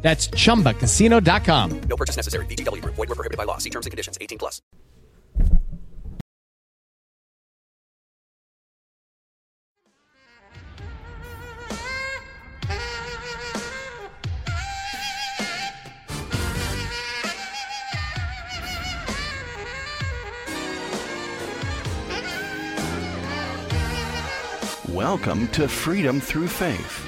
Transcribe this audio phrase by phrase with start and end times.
[0.00, 1.80] That's chumbacasino.com.
[1.80, 2.46] No purchase necessary.
[2.46, 2.94] VGW Group.
[2.94, 3.58] Void were prohibited by law.
[3.58, 4.16] See terms and conditions.
[4.20, 4.62] 18 plus.
[24.98, 27.07] Welcome to Freedom Through Faith.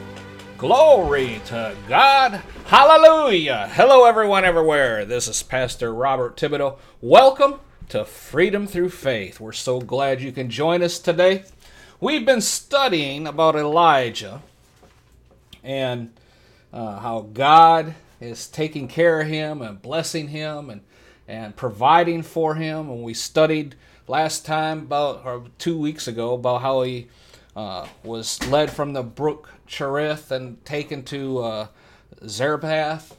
[0.61, 2.39] Glory to God.
[2.65, 3.67] Hallelujah.
[3.73, 5.05] Hello, everyone, everywhere.
[5.05, 6.77] This is Pastor Robert Thibodeau.
[7.01, 9.39] Welcome to Freedom Through Faith.
[9.39, 11.45] We're so glad you can join us today.
[11.99, 14.43] We've been studying about Elijah
[15.63, 16.13] and
[16.71, 20.81] uh, how God is taking care of him and blessing him and,
[21.27, 22.87] and providing for him.
[22.87, 23.73] And we studied
[24.07, 27.07] last time, about or two weeks ago, about how he
[27.55, 31.67] uh, was led from the brook Cherith and taken to uh,
[32.27, 33.15] Zarephath,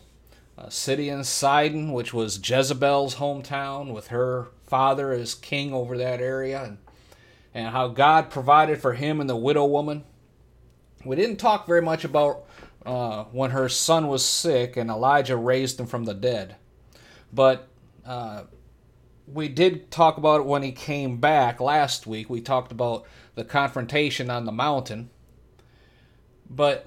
[0.58, 6.20] a city in Sidon, which was Jezebel's hometown, with her father as king over that
[6.20, 6.78] area, and,
[7.54, 10.04] and how God provided for him and the widow woman.
[11.06, 12.44] We didn't talk very much about
[12.84, 16.56] uh, when her son was sick and Elijah raised him from the dead,
[17.32, 17.68] but
[18.04, 18.42] uh,
[19.26, 22.28] we did talk about it when he came back last week.
[22.28, 23.06] We talked about
[23.36, 25.08] the confrontation on the mountain.
[26.54, 26.86] But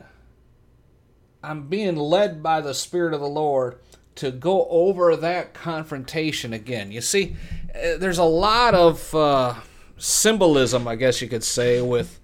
[1.44, 3.80] I'm being led by the Spirit of the Lord
[4.16, 6.92] to go over that confrontation again.
[6.92, 7.36] You see,
[7.74, 9.56] eh, there's a lot of uh,
[9.98, 12.20] symbolism, I guess you could say, with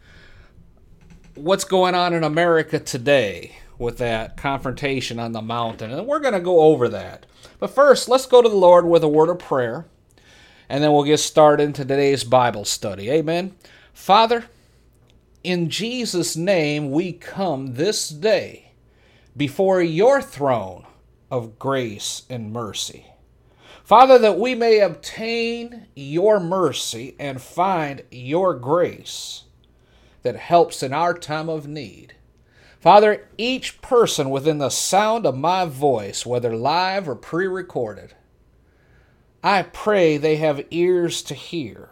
[1.35, 5.91] what's going on in America today with that confrontation on the mountain.
[5.91, 7.25] And we're going to go over that.
[7.59, 9.85] But first, let's go to the Lord with a word of prayer,
[10.69, 13.09] and then we'll get started into today's Bible study.
[13.09, 13.55] Amen.
[13.93, 14.45] Father,
[15.43, 18.71] in Jesus' name we come this day
[19.35, 20.85] before your throne
[21.29, 23.07] of grace and mercy.
[23.83, 29.43] Father, that we may obtain your mercy and find your grace
[30.23, 32.15] that helps in our time of need.
[32.79, 38.13] Father, each person within the sound of my voice, whether live or pre recorded,
[39.43, 41.89] I pray they have ears to hear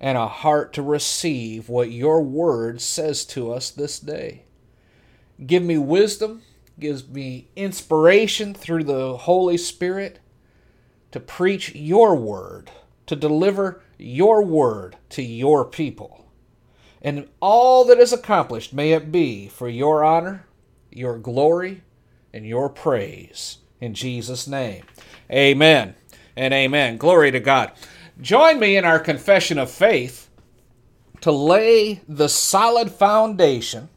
[0.00, 4.42] and a heart to receive what your word says to us this day.
[5.44, 6.42] Give me wisdom,
[6.78, 10.20] gives me inspiration through the Holy Spirit
[11.12, 12.70] to preach your word,
[13.06, 16.26] to deliver your word to your people.
[17.00, 20.46] And all that is accomplished, may it be for your honor,
[20.90, 21.82] your glory,
[22.32, 23.58] and your praise.
[23.80, 24.84] In Jesus' name.
[25.30, 25.94] Amen
[26.36, 26.96] and amen.
[26.96, 27.72] Glory to God.
[28.20, 30.30] Join me in our confession of faith
[31.20, 33.90] to lay the solid foundation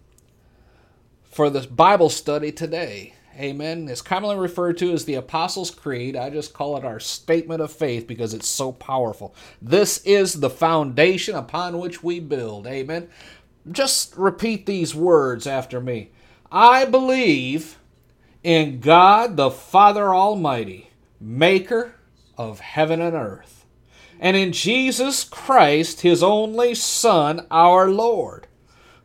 [1.23, 3.13] for this Bible study today.
[3.37, 3.87] Amen.
[3.87, 6.17] It's commonly referred to as the Apostles' Creed.
[6.17, 9.33] I just call it our statement of faith because it's so powerful.
[9.61, 12.67] This is the foundation upon which we build.
[12.67, 13.07] Amen.
[13.71, 16.11] Just repeat these words after me.
[16.51, 17.77] I believe
[18.43, 20.89] in God the Father Almighty,
[21.21, 21.95] maker
[22.37, 23.58] of heaven and earth
[24.19, 28.47] and in Jesus Christ, his only Son, our Lord,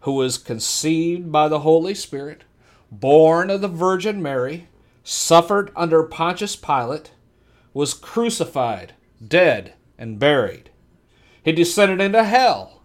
[0.01, 2.43] who was conceived by the Holy Spirit,
[2.91, 4.69] born of the Virgin Mary,
[5.05, 7.13] suffered under Pontius Pilate,
[7.73, 8.95] was crucified,
[9.27, 10.71] dead, and buried.
[11.45, 12.83] He descended into hell,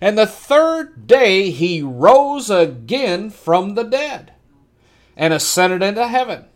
[0.00, 4.32] and the third day he rose again from the dead,
[5.16, 6.46] and ascended into heaven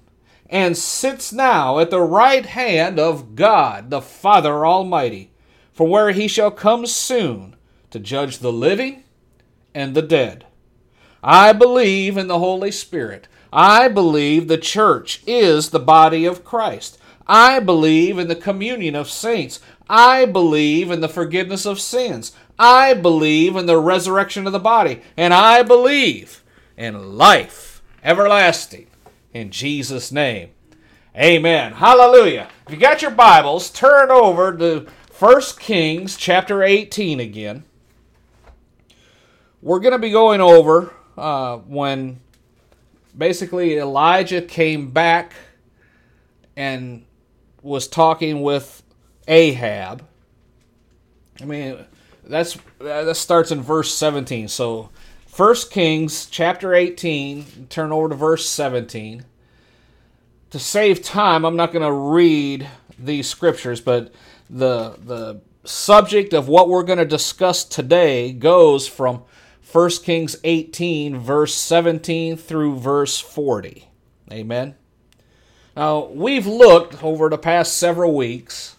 [0.49, 5.31] and sits now at the right hand of God the Father Almighty,
[5.73, 7.57] from where he shall come soon
[7.91, 9.05] to judge the living
[9.75, 10.47] and the dead.
[11.23, 13.29] I believe in the Holy Spirit.
[13.53, 16.99] I believe the church is the body of Christ.
[17.27, 19.61] I believe in the communion of saints.
[19.89, 22.33] I believe in the forgiveness of sins.
[22.59, 25.03] I believe in the resurrection of the body.
[25.17, 26.43] And I believe
[26.77, 28.87] in life everlasting.
[29.33, 30.51] In Jesus' name.
[31.17, 31.73] Amen.
[31.73, 32.49] Hallelujah.
[32.67, 34.87] If you got your Bibles, turn over to
[35.19, 37.65] 1 Kings chapter 18 again.
[39.61, 42.21] We're going to be going over uh, when
[43.17, 45.33] basically Elijah came back
[46.57, 47.05] and
[47.63, 48.83] was talking with
[49.27, 50.07] Ahab.
[51.41, 51.85] I mean,
[52.25, 54.49] that's that starts in verse 17.
[54.49, 54.91] So,
[55.39, 59.25] 1 Kings chapter 18, turn over to verse 17.
[60.51, 62.69] To save time, I'm not going to read
[62.99, 64.13] these scriptures, but
[64.51, 69.23] the the subject of what we're going to discuss today goes from
[69.71, 73.87] 1 Kings 18, verse 17 through verse 40.
[74.33, 74.75] Amen.
[75.77, 78.75] Now, we've looked over the past several weeks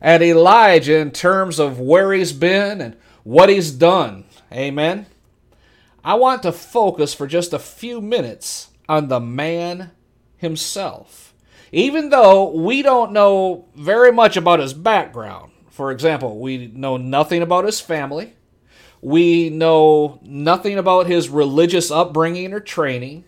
[0.00, 4.22] at Elijah in terms of where he's been and what he's done.
[4.52, 5.06] Amen.
[6.06, 9.90] I want to focus for just a few minutes on the man
[10.36, 11.34] himself.
[11.72, 15.50] Even though we don't know very much about his background.
[15.68, 18.34] For example, we know nothing about his family.
[19.02, 23.24] We know nothing about his religious upbringing or training.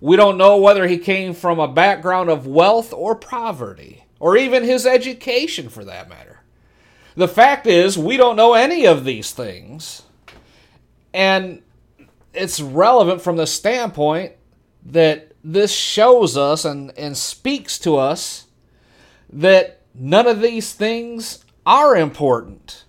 [0.00, 4.62] We don't know whether he came from a background of wealth or poverty, or even
[4.62, 6.42] his education for that matter.
[7.16, 10.02] The fact is, we don't know any of these things.
[11.12, 11.62] And
[12.34, 14.32] it's relevant from the standpoint
[14.86, 18.46] that this shows us and, and speaks to us
[19.30, 22.84] that none of these things are important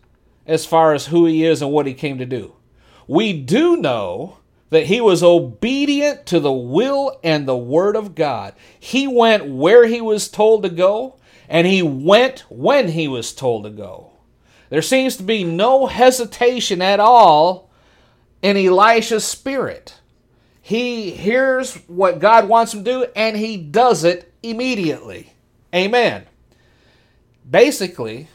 [0.45, 2.53] as far as who he is and what he came to do.
[3.07, 4.37] We do know
[4.69, 8.53] that he was obedient to the will and the word of God.
[8.79, 13.63] He went where he was told to go, and he went when he was told
[13.63, 14.11] to go.
[14.69, 17.69] There seems to be no hesitation at all
[18.45, 19.95] in Elisha's spirit.
[20.61, 25.33] He hears what God wants him to do, and he does it immediately.
[25.73, 26.25] Amen.
[27.49, 28.27] Basically,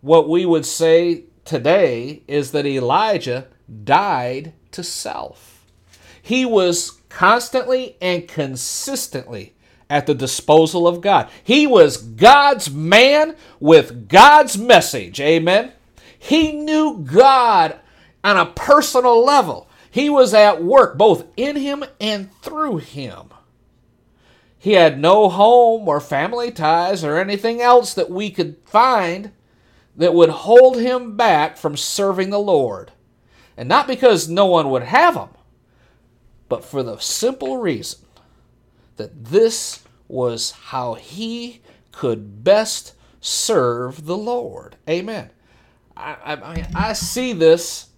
[0.00, 3.46] what we would say today is that Elijah
[3.84, 5.64] died to self.
[6.20, 9.54] He was constantly and consistently
[9.88, 11.30] at the disposal of God.
[11.44, 15.20] He was God's man with God's message.
[15.20, 15.70] Amen.
[16.18, 17.78] He knew God
[18.22, 19.68] on a personal level.
[19.90, 23.30] He was at work both in him and through him.
[24.58, 29.32] He had no home or family ties or anything else that we could find
[29.96, 32.92] that would hold him back from serving the Lord.
[33.56, 35.30] And not because no one would have him,
[36.48, 38.00] but for the simple reason
[38.96, 41.60] that this was how he
[41.92, 44.76] could best serve the Lord.
[44.88, 45.30] Amen.
[45.96, 47.89] I, I, I see this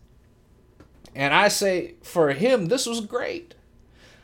[1.14, 3.54] and I say, for him, this was great.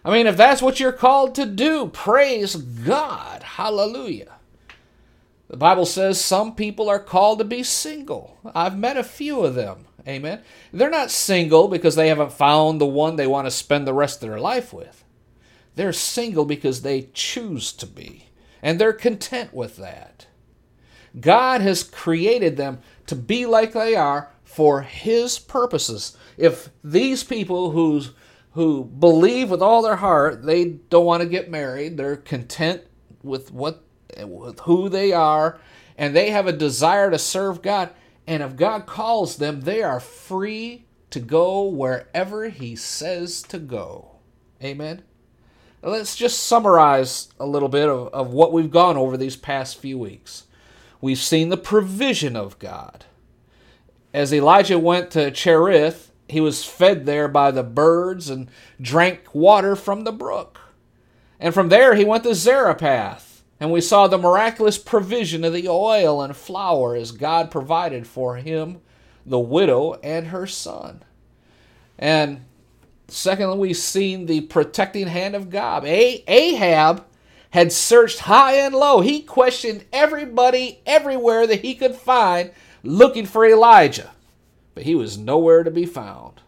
[0.05, 3.43] I mean, if that's what you're called to do, praise God.
[3.43, 4.37] Hallelujah.
[5.49, 8.39] The Bible says some people are called to be single.
[8.55, 9.87] I've met a few of them.
[10.07, 10.41] Amen.
[10.73, 14.23] They're not single because they haven't found the one they want to spend the rest
[14.23, 15.05] of their life with.
[15.75, 18.27] They're single because they choose to be,
[18.63, 20.27] and they're content with that.
[21.21, 26.17] God has created them to be like they are for His purposes.
[26.39, 28.13] If these people who's,
[28.53, 32.83] who believe with all their heart they don't want to get married, they're content
[33.23, 33.85] with what
[34.25, 35.59] with who they are,
[35.97, 37.91] and they have a desire to serve God.
[38.27, 44.17] And if God calls them, they are free to go wherever He says to go.
[44.63, 45.03] Amen.
[45.83, 49.99] Let's just summarize a little bit of, of what we've gone over these past few
[49.99, 50.45] weeks.
[51.01, 53.05] We've seen the provision of God.
[54.13, 59.75] As Elijah went to Cherith, he was fed there by the birds and drank water
[59.75, 60.61] from the brook.
[61.41, 63.29] And from there he went to Zarephath
[63.61, 68.37] and we saw the miraculous provision of the oil and flour as God provided for
[68.37, 68.81] him,
[69.27, 71.03] the widow, and her son.
[71.99, 72.45] And
[73.09, 75.85] secondly, we've seen the protecting hand of God.
[75.85, 77.05] Ahab
[77.51, 79.01] had searched high and low.
[79.01, 82.53] He questioned everybody everywhere that he could find
[82.85, 84.13] looking for Elijah,
[84.79, 86.41] but he was nowhere to be found.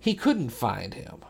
[0.00, 1.24] He couldn't find him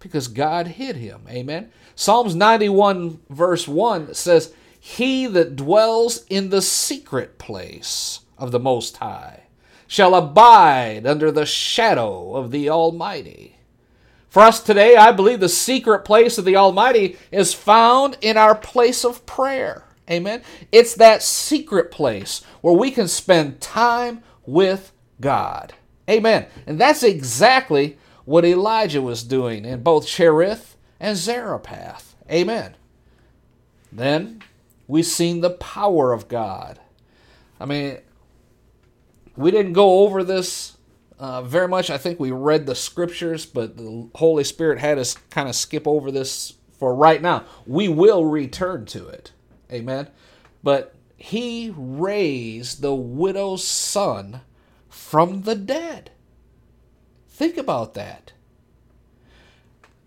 [0.00, 1.20] because God hid him.
[1.28, 1.70] Amen.
[1.94, 8.96] Psalms 91, verse 1 says, He that dwells in the secret place of the Most
[8.96, 9.44] High
[9.86, 13.54] shall abide under the shadow of the Almighty.
[14.28, 18.56] For us today, I believe the secret place of the Almighty is found in our
[18.56, 19.84] place of prayer.
[20.10, 20.42] Amen.
[20.72, 25.74] It's that secret place where we can spend time with God.
[26.08, 26.46] Amen.
[26.66, 32.14] And that's exactly what Elijah was doing in both Cherith and Zarephath.
[32.30, 32.76] Amen.
[33.92, 34.42] Then
[34.86, 36.80] we've seen the power of God.
[37.60, 37.98] I mean,
[39.36, 40.76] we didn't go over this
[41.18, 41.90] uh, very much.
[41.90, 45.86] I think we read the scriptures, but the Holy Spirit had us kind of skip
[45.86, 47.44] over this for right now.
[47.66, 49.32] We will return to it.
[49.70, 50.08] Amen.
[50.62, 54.40] But he raised the widow's son
[55.10, 56.08] from the dead.
[57.28, 58.32] Think about that.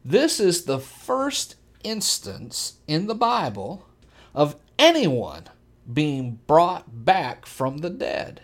[0.05, 3.85] This is the first instance in the Bible
[4.33, 5.43] of anyone
[5.91, 8.43] being brought back from the dead.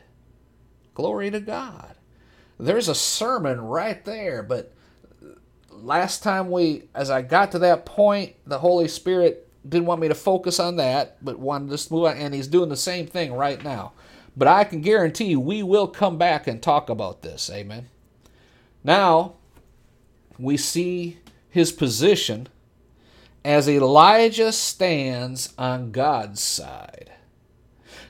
[0.93, 1.95] Glory to God.
[2.59, 4.73] There's a sermon right there, but
[5.71, 10.09] last time we, as I got to that point, the Holy Spirit didn't want me
[10.09, 13.31] to focus on that, but wanted to move on, and He's doing the same thing
[13.31, 13.93] right now.
[14.39, 17.49] But I can guarantee we will come back and talk about this.
[17.53, 17.89] Amen.
[18.85, 19.33] Now,
[20.37, 21.17] we see
[21.49, 22.47] his position
[23.43, 27.11] as Elijah stands on God's side.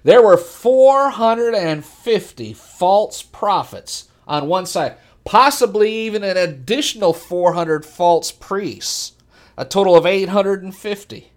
[0.03, 9.13] There were 450 false prophets on one side, possibly even an additional 400 false priests,
[9.57, 11.31] a total of 850.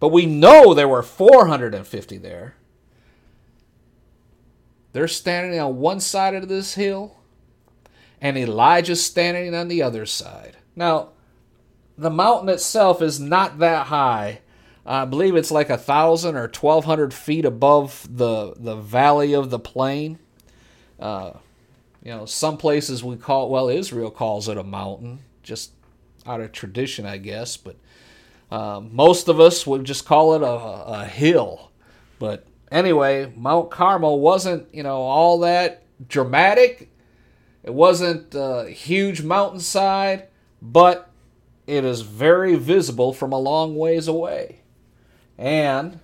[0.00, 2.54] But we know there were 450 there.
[4.92, 7.16] They're standing on one side of this hill,
[8.20, 10.56] and Elijah's standing on the other side.
[10.76, 11.10] Now,
[11.96, 14.40] the mountain itself is not that high.
[14.84, 19.50] I believe it's like a thousand or twelve hundred feet above the the valley of
[19.50, 20.18] the plain.
[20.98, 21.34] Uh,
[22.02, 25.72] you know, some places we call well, Israel calls it a mountain, just
[26.26, 27.56] out of tradition, I guess.
[27.56, 27.76] But
[28.50, 30.46] uh, most of us would just call it a,
[31.02, 31.70] a hill.
[32.18, 36.90] But anyway, Mount Carmel wasn't you know all that dramatic.
[37.62, 40.26] It wasn't a huge mountainside,
[40.60, 41.08] but
[41.66, 44.62] it is very visible from a long ways away.
[45.38, 46.00] And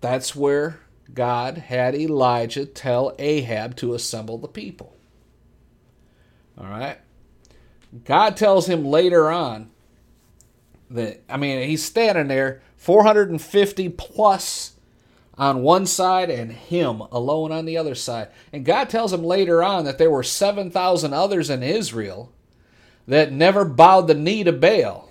[0.00, 0.80] that's where
[1.14, 4.96] God had Elijah tell Ahab to assemble the people.
[6.58, 6.98] All right.
[8.04, 9.70] God tells him later on
[10.90, 14.72] that, I mean, he's standing there, 450 plus
[15.38, 18.28] on one side and him alone on the other side.
[18.52, 22.32] And God tells him later on that there were 7,000 others in Israel
[23.06, 25.08] that never bowed the knee to Baal.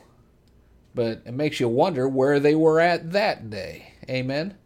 [0.94, 3.94] But it makes you wonder where they were at that day.
[4.10, 4.58] Amen.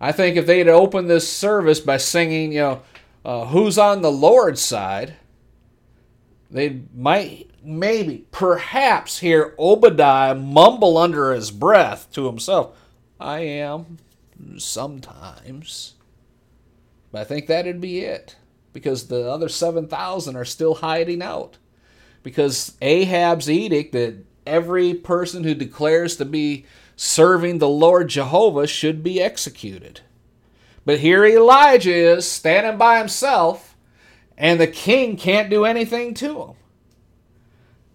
[0.00, 2.82] I think if they'd opened this service by singing, you know,
[3.24, 5.14] uh, who's on the Lord's side,
[6.50, 12.76] they might, maybe, perhaps hear Obadiah mumble under his breath to himself,
[13.20, 13.98] I am
[14.58, 15.94] sometimes.
[17.10, 18.36] But I think that'd be it
[18.72, 21.58] because the other 7,000 are still hiding out.
[22.22, 26.64] Because Ahab's edict that every person who declares to be
[26.96, 30.00] serving the Lord Jehovah should be executed.
[30.84, 33.76] But here Elijah is standing by himself,
[34.36, 36.54] and the king can't do anything to him.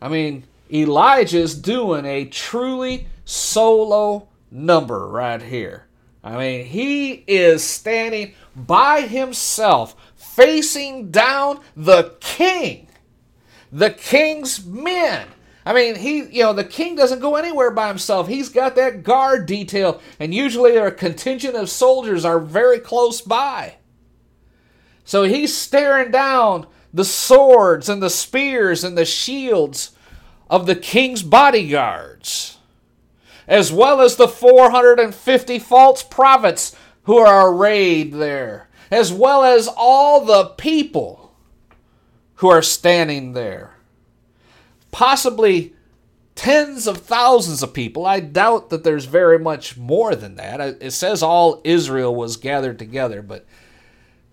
[0.01, 5.86] I mean, Elijah's doing a truly solo number right here.
[6.23, 12.89] I mean, he is standing by himself, facing down the king,
[13.71, 15.27] the king's men.
[15.65, 18.27] I mean, he, you know, the king doesn't go anywhere by himself.
[18.27, 23.75] He's got that guard detail, and usually a contingent of soldiers are very close by.
[25.03, 29.91] So he's staring down the swords and the spears and the shields
[30.49, 32.56] of the king's bodyguards
[33.47, 40.25] as well as the 450 false prophets who are arrayed there, as well as all
[40.25, 41.33] the people
[42.35, 43.75] who are standing there.
[44.91, 45.73] Possibly
[46.35, 48.05] tens of thousands of people.
[48.05, 50.59] I doubt that there's very much more than that.
[50.81, 53.45] It says all Israel was gathered together, but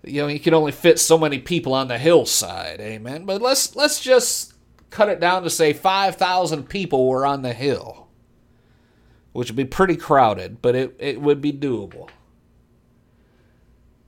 [0.03, 2.79] you know, you can only fit so many people on the hillside.
[2.79, 3.25] Amen.
[3.25, 4.53] But let's let's just
[4.91, 8.04] cut it down to say 5,000 people were on the hill
[9.35, 12.09] which would be pretty crowded, but it, it would be doable.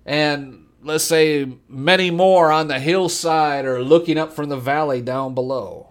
[0.05, 5.33] And let's say many more on the hillside or looking up from the valley down
[5.33, 5.89] below.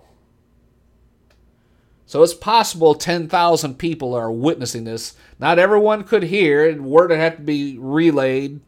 [2.07, 5.15] So it's possible 10,000 people are witnessing this.
[5.39, 6.81] Not everyone could hear.
[6.81, 8.61] Word would have to be relayed.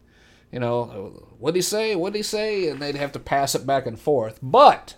[0.53, 1.97] You know, what'd he say?
[1.97, 2.69] What'd he say?
[2.69, 4.39] And they'd have to pass it back and forth.
[4.43, 4.97] But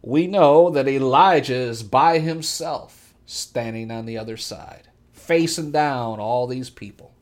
[0.00, 6.46] we know that Elijah is by himself standing on the other side, facing down all
[6.46, 7.14] these people.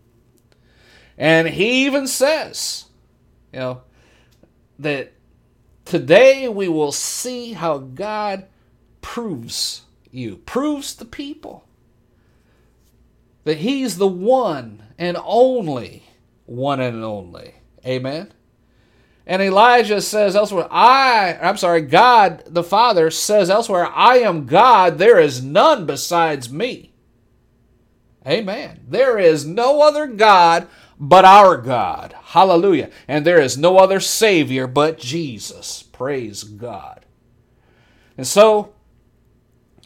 [1.19, 2.87] And he even says,
[3.52, 3.83] you know,
[4.78, 5.12] that
[5.85, 8.47] today we will see how God
[9.02, 11.66] proves you, proves the people
[13.45, 16.04] that he's the one and only
[16.47, 17.54] one and only.
[17.87, 18.33] Amen.
[19.30, 24.99] And Elijah says elsewhere, I, I'm sorry, God the Father says elsewhere, I am God,
[24.99, 26.92] there is none besides me.
[28.26, 28.80] Amen.
[28.88, 30.66] There is no other God
[30.99, 32.12] but our God.
[32.20, 32.90] Hallelujah.
[33.06, 35.84] And there is no other Savior but Jesus.
[35.84, 37.06] Praise God.
[38.18, 38.75] And so,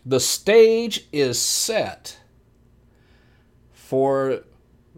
[0.06, 2.18] the stage is set
[3.74, 4.40] for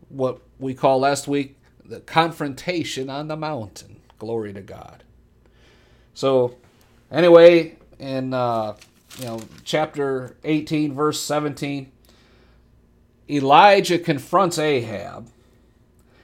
[0.09, 3.96] what we call last week the confrontation on the mountain.
[4.19, 5.05] Glory to God.
[6.15, 6.57] So,
[7.11, 8.77] anyway, in uh,
[9.19, 11.91] you know chapter 18, verse 17,
[13.29, 15.29] Elijah confronts Ahab.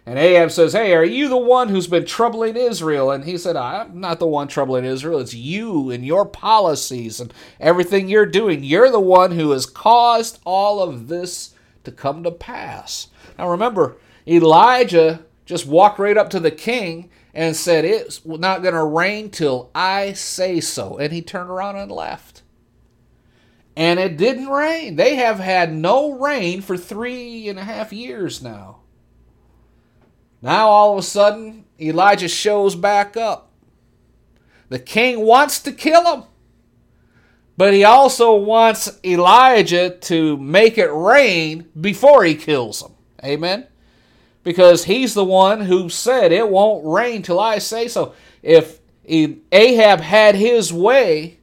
[0.05, 3.11] And Ahab says, Hey, are you the one who's been troubling Israel?
[3.13, 5.21] And he said, I'm not the one troubling Israel.
[5.21, 8.65] It's you and your policies and everything you're doing.
[8.65, 13.09] You're the one who has caused all of this to come to pass.
[13.39, 13.97] Now remember,
[14.27, 19.31] Elijah just walked right up to the king and said, It's not going to rain
[19.31, 20.99] till I say so.
[20.99, 22.43] And he turned around and left.
[23.75, 24.97] And it didn't rain.
[24.97, 28.81] They have had no rain for three and a half years now.
[30.43, 33.51] Now all of a sudden, Elijah shows back up.
[34.69, 36.25] The king wants to kill him,
[37.57, 42.93] but he also wants Elijah to make it rain before he kills him.
[43.23, 43.67] Amen?
[44.45, 48.15] Because he's the one who said it won't rain till I say so.
[48.43, 51.39] If Ahab had his way,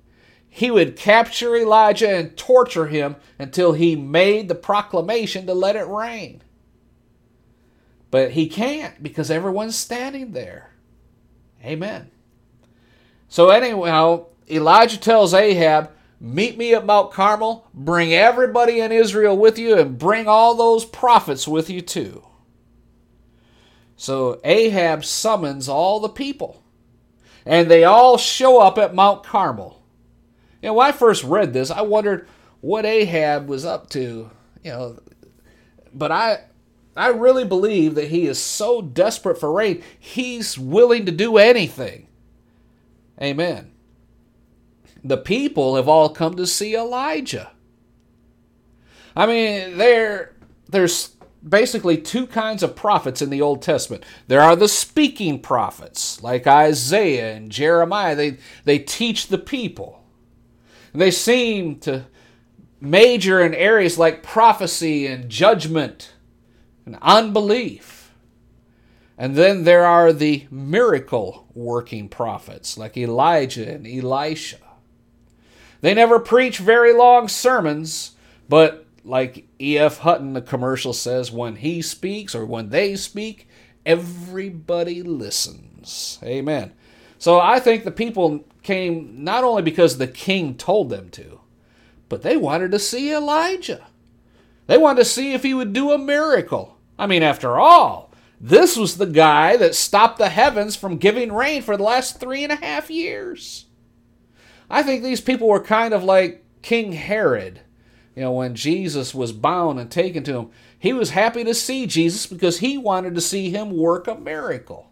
[0.50, 5.88] he would capture Elijah and torture him until he made the proclamation to let it
[5.88, 6.42] rain.
[8.12, 10.72] But he can't because everyone's standing there.
[11.64, 12.10] Amen.
[13.28, 19.58] So, anyhow, Elijah tells Ahab, Meet me at Mount Carmel, bring everybody in Israel with
[19.58, 22.24] you, and bring all those prophets with you too.
[24.00, 26.64] So Ahab summons all the people,
[27.46, 29.84] and they all show up at Mount Carmel.
[30.62, 32.26] You know, when I first read this, I wondered
[32.62, 34.32] what Ahab was up to,
[34.64, 34.98] you know,
[35.94, 36.46] but I
[36.96, 42.08] I really believe that he is so desperate for rain, he's willing to do anything.
[43.22, 43.70] Amen.
[45.04, 47.52] The people have all come to see Elijah.
[49.14, 50.36] I mean, there
[50.70, 54.04] there's basically two kinds of prophets in the Old Testament.
[54.28, 58.16] There are the speaking prophets, like Isaiah and Jeremiah.
[58.16, 60.04] They they teach the people.
[60.94, 62.06] They seem to
[62.82, 66.14] major in areas like prophecy and judgment
[66.86, 68.14] and unbelief.
[69.18, 74.58] And then there are the miracle working prophets like Elijah and Elisha.
[75.82, 78.12] They never preach very long sermons,
[78.48, 80.00] but like E.F.
[80.00, 83.48] Hutton, the commercial says, when he speaks or when they speak,
[83.86, 86.20] everybody listens.
[86.24, 86.74] Amen.
[87.18, 91.40] So I think the people came not only because the king told them to,
[92.08, 93.88] but they wanted to see Elijah.
[94.68, 96.78] They wanted to see if he would do a miracle.
[96.98, 101.62] I mean, after all, this was the guy that stopped the heavens from giving rain
[101.62, 103.66] for the last three and a half years.
[104.70, 107.62] I think these people were kind of like King Herod.
[108.20, 111.86] You know, when Jesus was bound and taken to him, he was happy to see
[111.86, 114.92] Jesus because he wanted to see him work a miracle.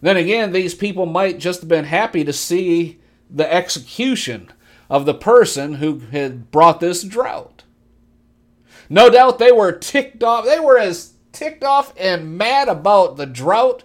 [0.00, 4.52] Then again, these people might just have been happy to see the execution
[4.88, 7.64] of the person who had brought this drought.
[8.88, 10.44] No doubt they were ticked off.
[10.44, 13.82] They were as ticked off and mad about the drought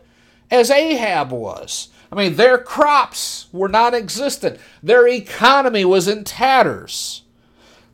[0.52, 1.88] as Ahab was.
[2.12, 7.24] I mean, their crops were non existent, their economy was in tatters.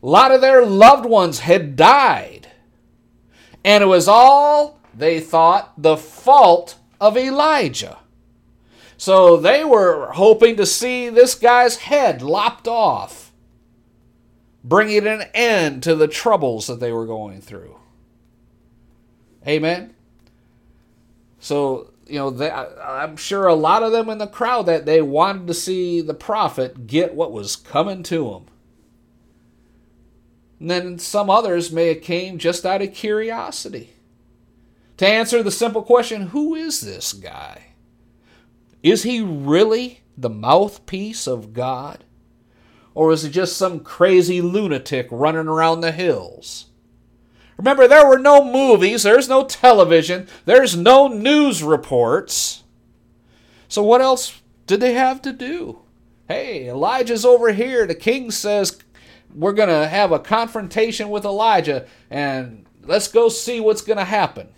[0.06, 2.52] A lot of their loved ones had died.
[3.64, 7.98] And it was all, they thought, the fault of Elijah.
[8.98, 13.34] So they were hoping to see this guy's head lopped off,
[14.64, 17.76] bringing an end to the troubles that they were going through.
[19.48, 19.96] Amen.
[21.40, 24.86] So you know, they, I, I'm sure a lot of them in the crowd that
[24.86, 28.46] they wanted to see the prophet get what was coming to him.
[30.60, 33.96] And then some others may have came just out of curiosity
[34.98, 37.74] to answer the simple question who is this guy?
[38.82, 42.04] Is he really the mouthpiece of God?
[42.94, 46.68] Or is he just some crazy lunatic running around the hills?
[47.58, 52.64] Remember, there were no movies, there's no television, there's no news reports.
[53.68, 55.80] So, what else did they have to do?
[56.28, 57.86] Hey, Elijah's over here.
[57.86, 58.80] The king says
[59.36, 64.06] we're going to have a confrontation with Elijah, and let's go see what's going to
[64.06, 64.50] happen.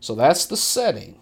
[0.00, 1.18] So, that's the setting.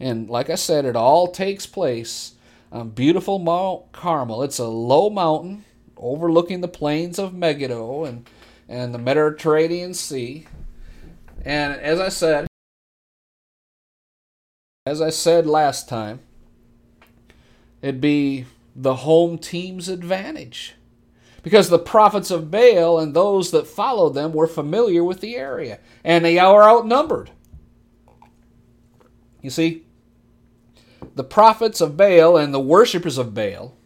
[0.00, 2.34] And like I said, it all takes place
[2.72, 4.42] on beautiful Mount Carmel.
[4.42, 5.64] It's a low mountain
[5.96, 8.28] overlooking the plains of Megiddo and,
[8.68, 10.46] and the Mediterranean Sea.
[11.44, 12.46] And as I said,
[14.84, 16.20] as I said last time,
[17.82, 20.74] it'd be the home team's advantage.
[21.42, 25.78] Because the prophets of Baal and those that followed them were familiar with the area,
[26.04, 27.30] and they are outnumbered.
[29.40, 29.84] You see,
[31.14, 33.76] the prophets of Baal and the worshippers of Baal,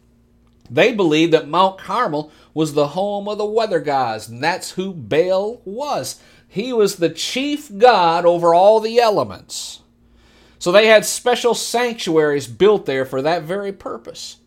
[0.70, 4.92] they believed that Mount Carmel was the home of the weather gods, and that's who
[4.92, 6.20] Baal was.
[6.48, 9.82] He was the chief god over all the elements.
[10.58, 14.39] So they had special sanctuaries built there for that very purpose.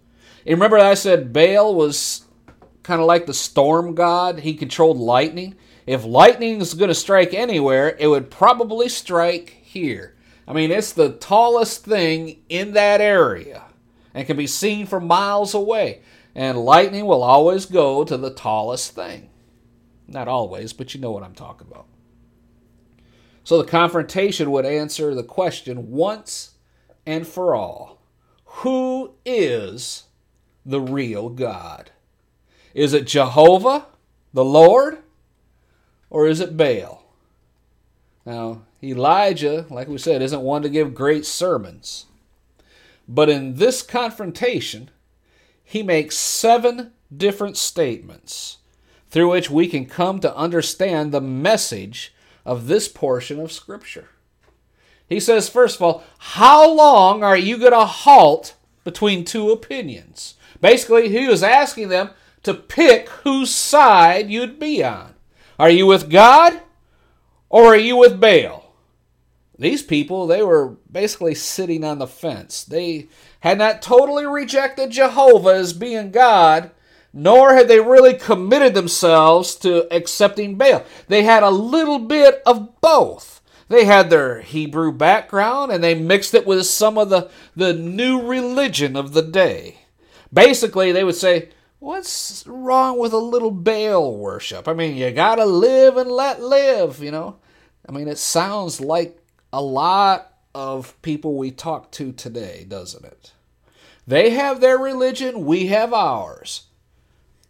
[0.45, 2.25] You remember I said Baal was
[2.84, 4.39] kind of like the storm god?
[4.39, 5.56] He controlled lightning.
[5.86, 10.15] If lightning is going to strike anywhere, it would probably strike here.
[10.47, 13.63] I mean, it's the tallest thing in that area
[14.13, 16.01] and can be seen from miles away.
[16.36, 19.29] And lightning will always go to the tallest thing.
[20.08, 21.86] Not always, but you know what I'm talking about.
[23.43, 26.51] So the confrontation would answer the question once
[27.06, 28.01] and for all
[28.45, 30.03] Who is
[30.65, 31.91] the real God?
[32.73, 33.88] Is it Jehovah,
[34.34, 34.99] the Lord,
[36.10, 37.04] or is it Baal?
[38.26, 42.06] Now, Elijah, like we said, isn't one to give great sermons.
[43.08, 44.89] But in this confrontation,
[45.63, 48.58] he makes seven different statements
[49.10, 52.13] through which we can come to understand the message
[52.45, 54.10] of this portion of Scripture.
[55.08, 60.36] He says, first of all, how long are you going to halt between two opinions?
[60.63, 62.12] Basically, he was asking them
[62.43, 65.13] to pick whose side you'd be on.
[65.60, 66.62] Are you with God
[67.49, 68.73] or are you with Baal?
[69.60, 72.63] These people, they were basically sitting on the fence.
[72.63, 73.10] They
[73.41, 76.71] had not totally rejected Jehovah as being God,
[77.12, 80.86] nor had they really committed themselves to accepting Baal.
[81.10, 83.41] They had a little bit of both.
[83.67, 88.21] They had their Hebrew background and they mixed it with some of the, the new
[88.21, 89.80] religion of the day.
[90.34, 94.69] Basically, they would say, What's wrong with a little Baal worship?
[94.69, 97.36] I mean, you gotta live and let live, you know?
[97.88, 99.19] I mean, it sounds like
[99.52, 103.34] a lot of people we talk to today, doesn't it?
[104.08, 106.67] They have their religion, we have ours.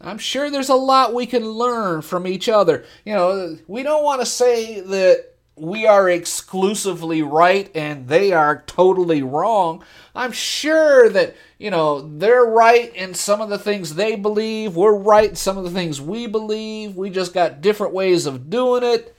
[0.02, 2.86] I'm sure there's a lot we can learn from each other.
[3.06, 8.64] You know, we don't want to say that we are exclusively right and they are
[8.66, 9.84] totally wrong.
[10.16, 14.96] I'm sure that, you know, they're right in some of the things they believe, we're
[14.96, 16.96] right in some of the things we believe.
[16.96, 19.16] We just got different ways of doing it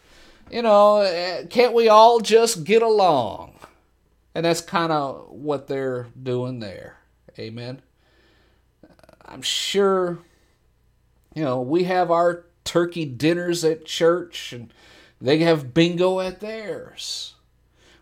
[0.50, 3.58] you know, eh, can't we all just get along?
[4.34, 6.98] And that's kind of what they're doing there.
[7.38, 7.82] Amen.
[9.24, 10.18] I'm sure,
[11.34, 14.72] you know, we have our turkey dinners at church and
[15.20, 17.34] they have bingo at theirs.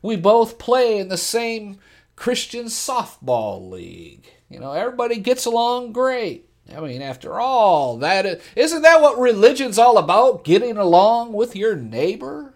[0.02, 1.78] We both play in the same
[2.16, 4.26] Christian softball league.
[4.48, 6.48] You know, everybody gets along great.
[6.74, 10.44] I mean, after all, that is, isn't that what religion's all about?
[10.44, 12.54] Getting along with your neighbor?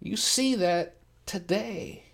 [0.00, 2.04] You see that today.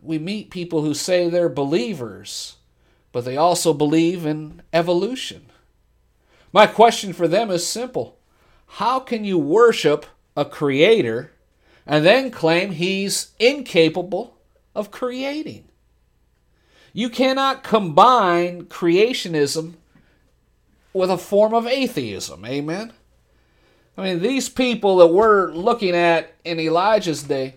[0.00, 2.56] We meet people who say they're believers,
[3.12, 5.46] but they also believe in evolution.
[6.52, 8.18] My question for them is simple
[8.76, 11.32] How can you worship a creator
[11.86, 14.38] and then claim he's incapable
[14.74, 15.68] of creating?
[16.94, 19.74] You cannot combine creationism
[20.94, 22.46] with a form of atheism.
[22.46, 22.94] Amen?
[23.98, 27.56] I mean, these people that we're looking at in Elijah's day,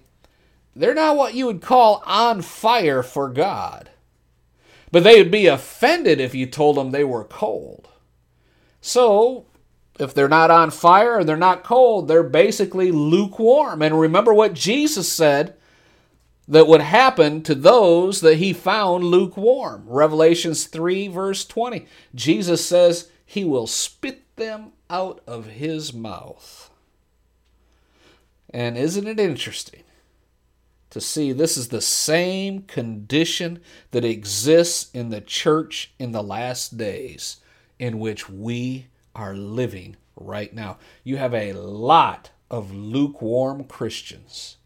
[0.75, 3.89] they're not what you would call on fire for God.
[4.91, 7.87] But they would be offended if you told them they were cold.
[8.81, 9.45] So,
[9.99, 13.81] if they're not on fire or they're not cold, they're basically lukewarm.
[13.81, 15.55] And remember what Jesus said
[16.47, 19.83] that would happen to those that he found lukewarm.
[19.87, 21.87] Revelations 3, verse 20.
[22.13, 26.69] Jesus says he will spit them out of his mouth.
[28.53, 29.83] And isn't it interesting
[30.91, 33.59] to see this is the same condition
[33.91, 37.37] that exists in the church in the last days
[37.79, 40.77] in which we are living right now.
[41.03, 44.57] You have a lot of lukewarm Christians.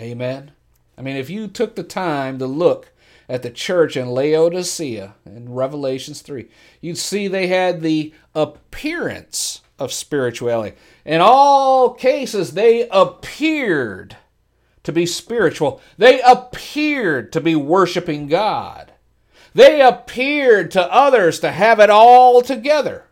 [0.00, 0.52] Amen.
[0.96, 2.92] I mean, if you took the time to look
[3.28, 6.48] at the church in Laodicea in Revelations 3,
[6.80, 10.76] you'd see they had the appearance of spirituality.
[11.04, 14.16] In all cases, they appeared
[14.82, 15.80] to be spiritual.
[15.98, 18.92] They appeared to be worshiping God.
[19.54, 23.07] They appeared to others to have it all together.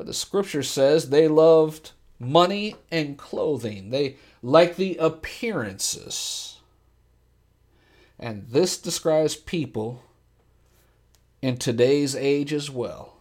[0.00, 3.90] But the scripture says they loved money and clothing.
[3.90, 6.56] They liked the appearances.
[8.18, 10.02] And this describes people
[11.42, 13.18] in today's age as well.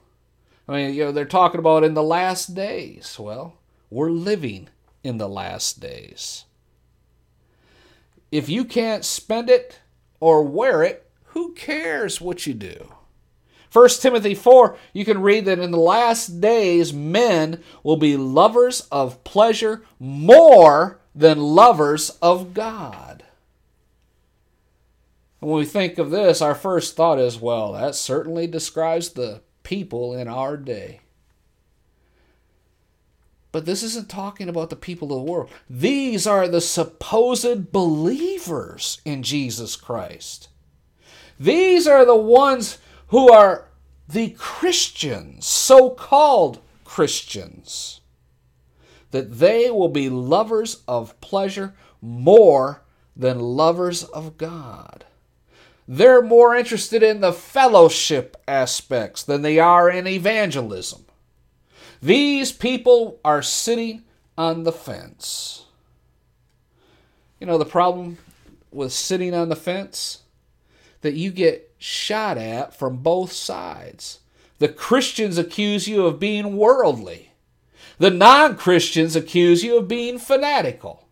[0.69, 3.17] I mean, you know, they're talking about in the last days.
[3.19, 3.55] Well,
[3.89, 4.69] we're living
[5.03, 6.45] in the last days.
[8.31, 9.81] If you can't spend it
[10.21, 12.93] or wear it, who cares what you do?
[13.71, 18.81] 1 Timothy 4, you can read that in the last days men will be lovers
[18.91, 23.23] of pleasure more than lovers of God.
[25.41, 29.41] And when we think of this, our first thought is, well, that certainly describes the
[29.63, 31.01] people in our day.
[33.51, 35.49] But this isn't talking about the people of the world.
[35.69, 40.49] These are the supposed believers in Jesus Christ.
[41.39, 42.77] These are the ones
[43.09, 43.65] who are
[44.07, 48.01] the Christians, so called Christians.
[49.11, 52.81] That they will be lovers of pleasure more
[53.15, 55.05] than lovers of God.
[55.87, 61.05] They're more interested in the fellowship aspects than they are in evangelism.
[62.01, 64.03] These people are sitting
[64.37, 65.65] on the fence.
[67.39, 68.19] You know, the problem
[68.71, 70.19] with sitting on the fence?
[71.01, 74.19] That you get shot at from both sides.
[74.59, 77.31] The Christians accuse you of being worldly.
[77.97, 81.07] The non Christians accuse you of being fanatical.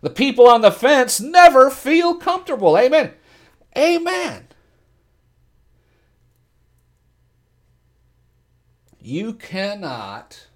[0.00, 2.76] The people on the fence never feel comfortable.
[2.76, 3.12] Amen.
[3.76, 4.48] Amen.
[9.00, 10.46] You cannot.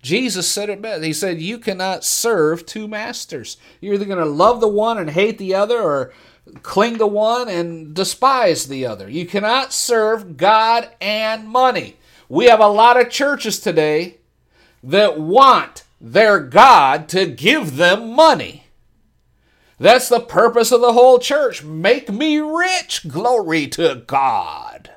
[0.00, 1.04] Jesus said it best.
[1.04, 3.56] He said, You cannot serve two masters.
[3.80, 6.12] You're either going to love the one and hate the other, or
[6.62, 9.08] cling to one and despise the other.
[9.08, 11.96] You cannot serve God and money.
[12.28, 14.18] We have a lot of churches today
[14.82, 18.64] that want their God to give them money.
[19.78, 21.62] That's the purpose of the whole church.
[21.64, 23.06] Make me rich.
[23.08, 24.90] Glory to God.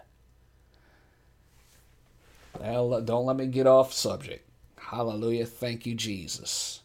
[2.60, 4.48] Well, don't let me get off subject.
[4.78, 5.46] Hallelujah.
[5.46, 6.82] Thank you, Jesus.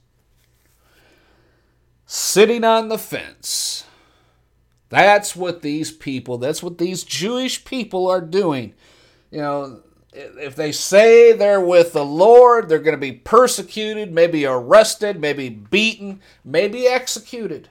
[2.06, 3.84] Sitting on the fence.
[4.90, 8.74] That's what these people, that's what these Jewish people are doing.
[9.30, 9.80] You know,
[10.12, 15.48] if they say they're with the Lord, they're going to be persecuted, maybe arrested, maybe
[15.48, 17.68] beaten, maybe executed.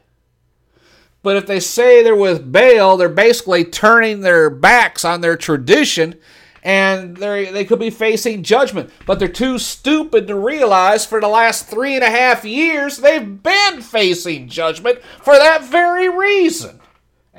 [1.22, 6.16] But if they say they're with Baal, they're basically turning their backs on their tradition
[6.64, 8.90] and they they could be facing judgment.
[9.06, 13.44] But they're too stupid to realize for the last three and a half years they've
[13.44, 16.80] been facing judgment for that very reason.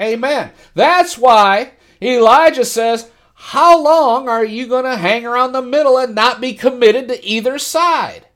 [0.01, 0.53] Amen.
[0.75, 6.15] That's why Elijah says, How long are you going to hang around the middle and
[6.15, 8.27] not be committed to either side?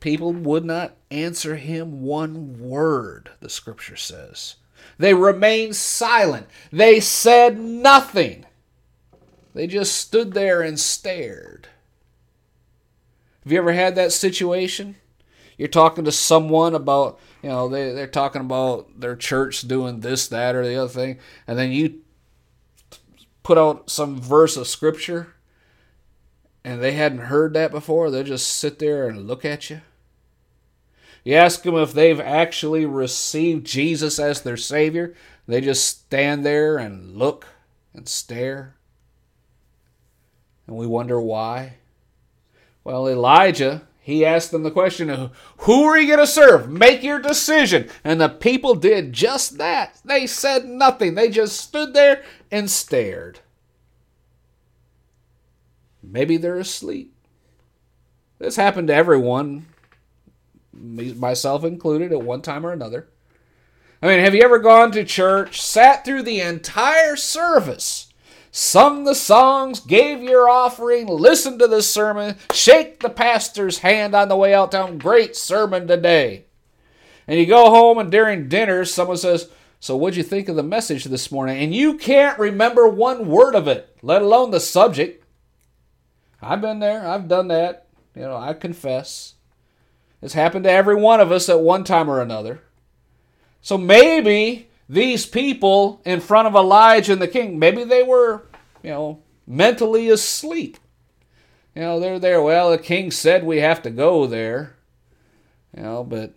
[0.00, 4.56] People would not answer him one word, the scripture says.
[4.98, 6.46] They remained silent.
[6.70, 8.44] They said nothing.
[9.54, 11.68] They just stood there and stared.
[13.42, 14.96] Have you ever had that situation?
[15.56, 20.28] You're talking to someone about you know, they, they're talking about their church doing this,
[20.28, 22.00] that, or the other thing, and then you
[23.42, 25.34] put out some verse of scripture
[26.64, 29.82] and they hadn't heard that before, they'll just sit there and look at you.
[31.22, 35.14] You ask them if they've actually received Jesus as their Savior,
[35.46, 37.46] they just stand there and look
[37.92, 38.76] and stare.
[40.66, 41.74] And we wonder why.
[42.84, 46.68] Well, Elijah he asked them the question Who are you going to serve?
[46.68, 47.88] Make your decision.
[48.04, 49.98] And the people did just that.
[50.04, 53.40] They said nothing, they just stood there and stared.
[56.02, 57.16] Maybe they're asleep.
[58.38, 59.68] This happened to everyone,
[60.70, 63.08] myself included, at one time or another.
[64.02, 68.12] I mean, have you ever gone to church, sat through the entire service,
[68.56, 74.28] sung the songs, gave your offering, listened to the sermon, shake the pastor's hand on
[74.28, 74.96] the way out town.
[74.96, 76.44] Great sermon today.
[77.26, 80.62] And you go home and during dinner, someone says, So what'd you think of the
[80.62, 81.58] message this morning?
[81.58, 85.24] And you can't remember one word of it, let alone the subject.
[86.40, 87.88] I've been there, I've done that.
[88.14, 89.34] You know, I confess.
[90.22, 92.60] It's happened to every one of us at one time or another.
[93.62, 98.46] So maybe these people in front of Elijah and the king, maybe they were,
[98.82, 100.78] you know, mentally asleep.
[101.74, 102.42] You know, they're there.
[102.42, 104.76] Well, the king said we have to go there.
[105.76, 106.34] You know, but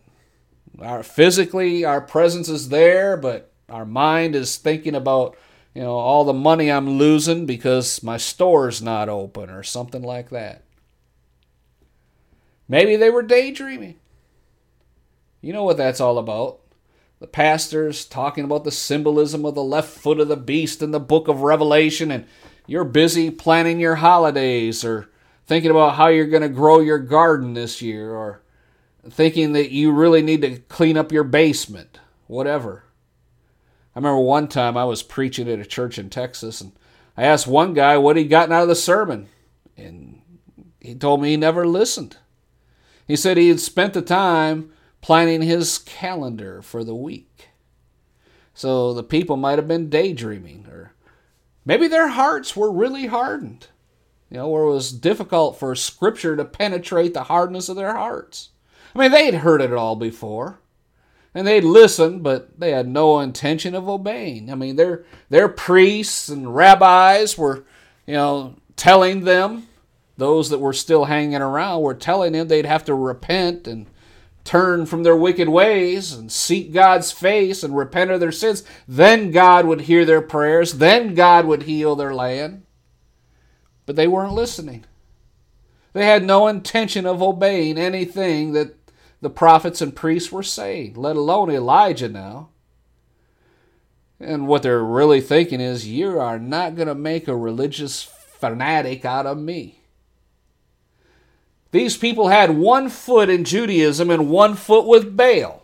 [0.81, 5.37] our physically our presence is there, but our mind is thinking about,
[5.73, 10.29] you know, all the money I'm losing because my store's not open or something like
[10.29, 10.63] that.
[12.67, 13.95] Maybe they were daydreaming.
[15.41, 16.59] You know what that's all about.
[17.19, 20.99] The pastors talking about the symbolism of the left foot of the beast in the
[20.99, 22.25] book of Revelation, and
[22.67, 25.09] you're busy planning your holidays or
[25.47, 28.43] thinking about how you're going to grow your garden this year or
[29.09, 32.83] thinking that you really need to clean up your basement, whatever.
[33.95, 36.73] I remember one time I was preaching at a church in Texas and
[37.15, 39.27] I asked one guy what he'd gotten out of the sermon,
[39.75, 40.21] and
[40.79, 42.17] he told me he never listened.
[43.07, 44.71] He said he had spent the time
[45.07, 47.47] planning his calendar for the week.
[48.53, 50.91] So the people might have been daydreaming, or
[51.63, 53.67] maybe their hearts were really hardened
[54.29, 58.49] you know, where it was difficult for Scripture to penetrate the hardness of their hearts.
[58.93, 60.59] I mean, they'd heard it all before,
[61.33, 64.51] and they'd listened, but they had no intention of obeying.
[64.51, 67.63] I mean, their their priests and rabbis were,
[68.05, 69.69] you know, telling them,
[70.17, 73.87] those that were still hanging around were telling them they'd have to repent and
[74.47, 78.63] turn from their wicked ways and seek God's face and repent of their sins.
[78.87, 80.73] Then God would hear their prayers.
[80.73, 82.63] Then God would heal their land.
[83.85, 84.85] But they weren't listening.
[85.93, 88.75] They had no intention of obeying anything that
[89.19, 92.49] the prophets and priests were saying, let alone Elijah now.
[94.19, 99.05] And what they're really thinking is, you are not going to make a religious fanatic
[99.05, 99.76] out of me.
[101.71, 105.63] These people had one foot in Judaism and one foot with Baal.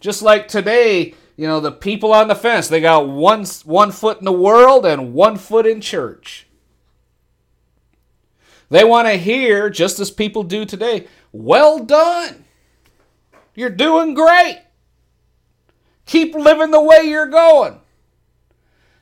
[0.00, 4.18] Just like today, you know, the people on the fence, they got one, one foot
[4.18, 6.46] in the world and one foot in church.
[8.68, 12.44] They want to hear, just as people do today, well done.
[13.54, 14.62] You're doing great.
[16.04, 17.80] Keep living the way you're going.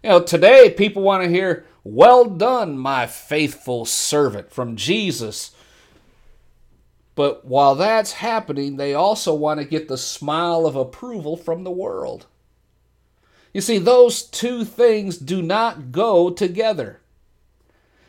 [0.03, 5.54] You know, today people want to hear, well done, my faithful servant, from Jesus.
[7.15, 11.71] But while that's happening, they also want to get the smile of approval from the
[11.71, 12.27] world.
[13.53, 17.01] You see, those two things do not go together.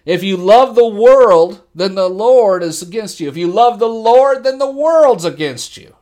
[0.06, 3.28] If you love the world, then the Lord is against you.
[3.28, 5.96] If you love the Lord, then the world's against you.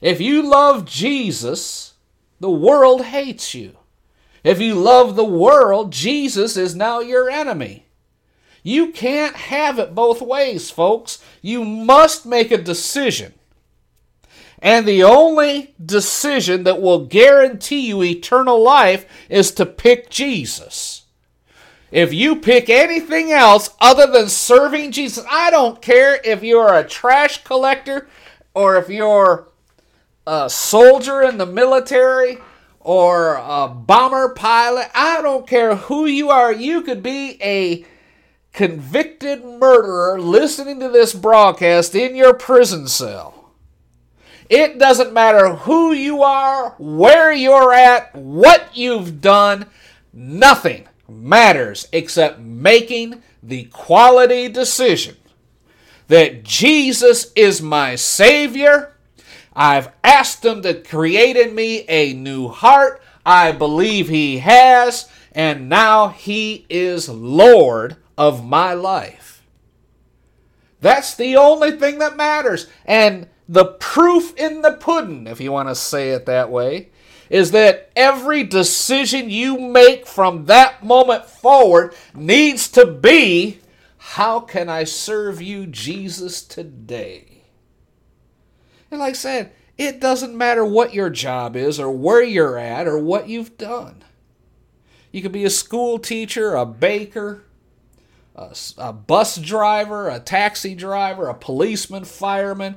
[0.00, 1.94] If you love Jesus,
[2.38, 3.76] the world hates you.
[4.44, 7.87] If you love the world, Jesus is now your enemy.
[8.62, 11.22] You can't have it both ways, folks.
[11.42, 13.34] You must make a decision.
[14.60, 21.04] And the only decision that will guarantee you eternal life is to pick Jesus.
[21.90, 26.86] If you pick anything else other than serving Jesus, I don't care if you're a
[26.86, 28.08] trash collector
[28.52, 29.48] or if you're
[30.26, 32.38] a soldier in the military
[32.80, 36.52] or a bomber pilot, I don't care who you are.
[36.52, 37.86] You could be a
[38.58, 43.52] convicted murderer listening to this broadcast in your prison cell.
[44.50, 49.66] It doesn't matter who you are, where you're at, what you've done,
[50.12, 55.14] nothing matters except making the quality decision
[56.08, 58.92] that Jesus is my Savior.
[59.54, 63.00] I've asked Him to create in me a new heart.
[63.24, 65.08] I believe He has.
[65.30, 69.46] And now He is Lord of my life.
[70.80, 72.66] That's the only thing that matters.
[72.84, 76.90] And the proof in the pudding, if you want to say it that way,
[77.30, 83.60] is that every decision you make from that moment forward needs to be
[83.96, 87.42] how can I serve you, Jesus, today?
[88.90, 92.88] And like I said, it doesn't matter what your job is or where you're at
[92.88, 94.02] or what you've done.
[95.12, 97.44] You could be a school teacher, a baker,
[98.38, 102.76] a, a bus driver, a taxi driver, a policeman, fireman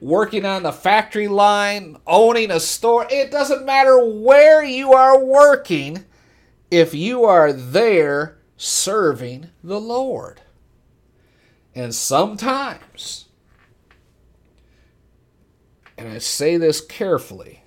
[0.00, 3.06] working on the factory line, owning a store.
[3.10, 6.04] It doesn't matter where you are working
[6.70, 10.42] if you are there serving the Lord.
[11.74, 13.26] And sometimes,
[15.96, 17.62] and I say this carefully,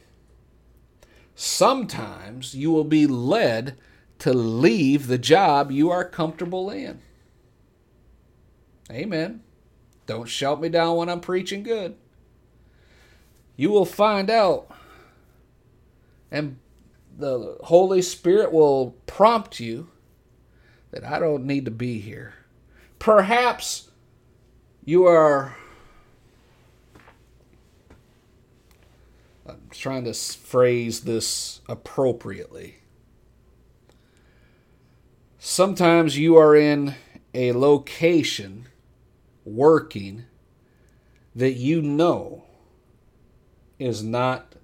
[1.36, 3.77] sometimes you will be led
[4.19, 7.01] to leave the job you are comfortable in.
[8.93, 9.41] Amen.
[10.05, 11.95] Don't shout me down when I'm preaching good.
[13.55, 14.69] You will find out,
[16.31, 16.57] and
[17.17, 19.89] the Holy Spirit will prompt you
[20.91, 22.33] that I don't need to be here.
[22.99, 23.89] Perhaps
[24.85, 25.55] you are.
[29.47, 32.77] I'm trying to phrase this appropriately.
[35.39, 36.95] Sometimes you are in
[37.33, 38.67] a location
[39.45, 40.25] working
[41.35, 42.43] that you know
[43.79, 44.55] is not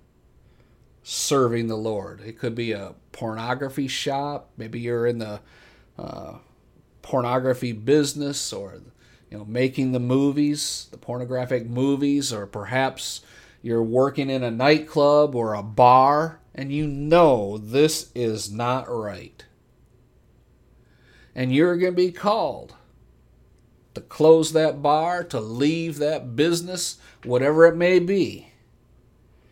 [1.04, 2.22] serving the Lord.
[2.22, 4.52] It could be a pornography shop.
[4.58, 5.42] Maybe you're in the
[5.98, 6.36] uh,
[7.02, 8.82] pornography business or
[9.30, 13.22] you know making the movies, the pornographic movies, or perhaps
[13.62, 19.46] you're working in a nightclub or a bar and you know this is not right.
[21.34, 22.76] And you're going to be called
[23.94, 28.52] to close that bar, to leave that business, whatever it may be,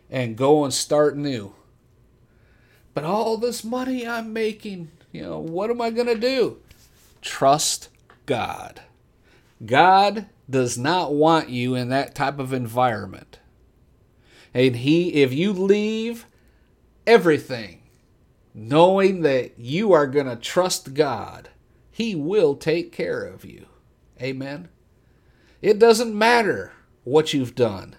[0.09, 1.53] and go and start new.
[2.93, 6.57] But all this money I'm making, you know, what am I going to do?
[7.21, 7.89] Trust
[8.25, 8.81] God.
[9.65, 13.39] God does not want you in that type of environment.
[14.53, 16.25] And he if you leave
[17.05, 17.81] everything
[18.53, 21.49] knowing that you are going to trust God,
[21.91, 23.67] he will take care of you.
[24.21, 24.69] Amen.
[25.61, 27.95] It doesn't matter what you've done.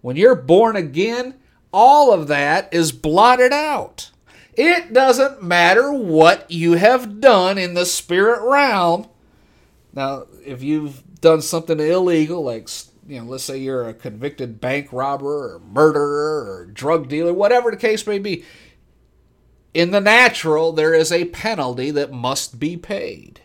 [0.00, 1.34] When you're born again,
[1.72, 4.10] all of that is blotted out.
[4.54, 9.08] It doesn't matter what you have done in the spirit realm.
[9.92, 12.68] Now, if you've done something illegal, like,
[13.06, 17.70] you know, let's say you're a convicted bank robber or murderer or drug dealer, whatever
[17.70, 18.44] the case may be,
[19.74, 23.40] in the natural, there is a penalty that must be paid.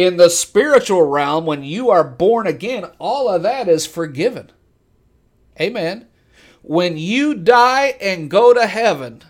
[0.00, 4.50] In the spiritual realm, when you are born again, all of that is forgiven.
[5.60, 6.06] Amen.
[6.62, 9.22] When you die and go to heaven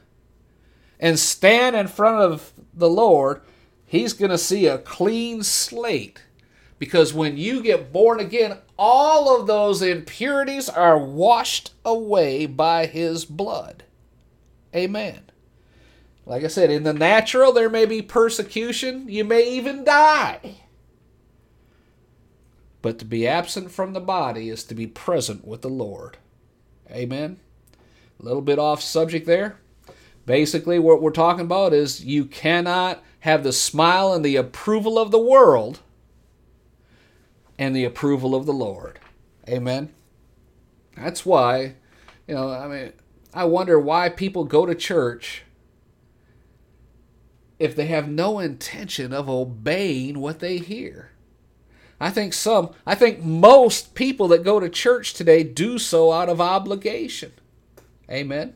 [1.01, 3.43] and stand in front of the Lord,
[3.85, 6.23] He's going to see a clean slate.
[6.79, 13.25] Because when you get born again, all of those impurities are washed away by His
[13.25, 13.83] blood.
[14.73, 15.30] Amen.
[16.31, 19.09] Like I said, in the natural, there may be persecution.
[19.09, 20.59] You may even die.
[22.83, 26.19] But to be absent from the body is to be present with the Lord.
[26.89, 27.41] Amen.
[28.21, 29.57] A little bit off subject there.
[30.25, 35.11] Basically, what we're talking about is you cannot have the smile and the approval of
[35.11, 35.81] the world
[37.59, 39.01] and the approval of the Lord.
[39.49, 39.93] Amen.
[40.97, 41.75] That's why,
[42.29, 42.93] you know, I mean,
[43.35, 45.43] I wonder why people go to church
[47.61, 51.13] if they have no intention of obeying what they hear.
[52.01, 56.31] I think some, I think most people that go to church today do so out
[56.31, 57.33] of obligation.
[58.11, 58.55] Amen.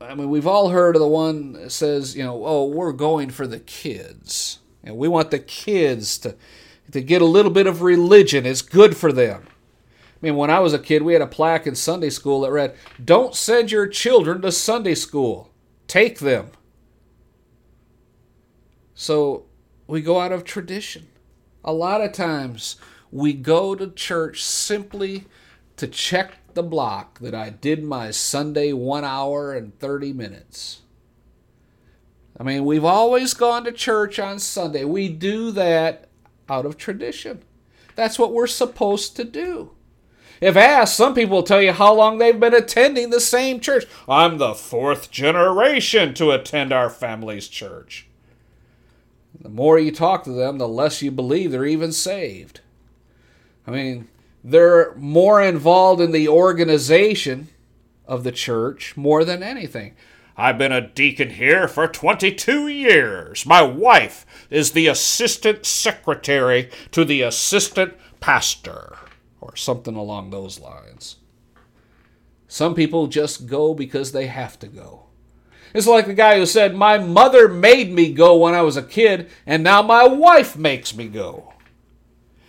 [0.00, 3.28] I mean, we've all heard of the one that says, you know, oh, we're going
[3.30, 4.60] for the kids.
[4.82, 6.36] And we want the kids to,
[6.92, 8.46] to get a little bit of religion.
[8.46, 9.42] It's good for them.
[9.46, 12.52] I mean, when I was a kid, we had a plaque in Sunday school that
[12.52, 12.74] read,
[13.04, 15.47] Don't send your children to Sunday school,
[15.88, 16.52] take them.
[18.94, 19.46] So
[19.86, 21.08] we go out of tradition.
[21.64, 22.76] A lot of times
[23.10, 25.24] we go to church simply
[25.76, 30.82] to check the block that I did my Sunday one hour and 30 minutes.
[32.38, 34.84] I mean, we've always gone to church on Sunday.
[34.84, 36.08] We do that
[36.48, 37.42] out of tradition.
[37.96, 39.72] That's what we're supposed to do.
[40.40, 43.86] If asked, some people will tell you how long they've been attending the same church.
[44.08, 48.06] I'm the fourth generation to attend our family's church.
[49.40, 52.60] The more you talk to them, the less you believe they're even saved.
[53.66, 54.08] I mean,
[54.42, 57.48] they're more involved in the organization
[58.06, 59.94] of the church more than anything.
[60.36, 63.44] I've been a deacon here for 22 years.
[63.44, 68.96] My wife is the assistant secretary to the assistant pastor,
[69.40, 71.16] or something along those lines.
[72.46, 75.04] Some people just go because they have to go.
[75.74, 78.82] It's like the guy who said, My mother made me go when I was a
[78.82, 81.52] kid, and now my wife makes me go.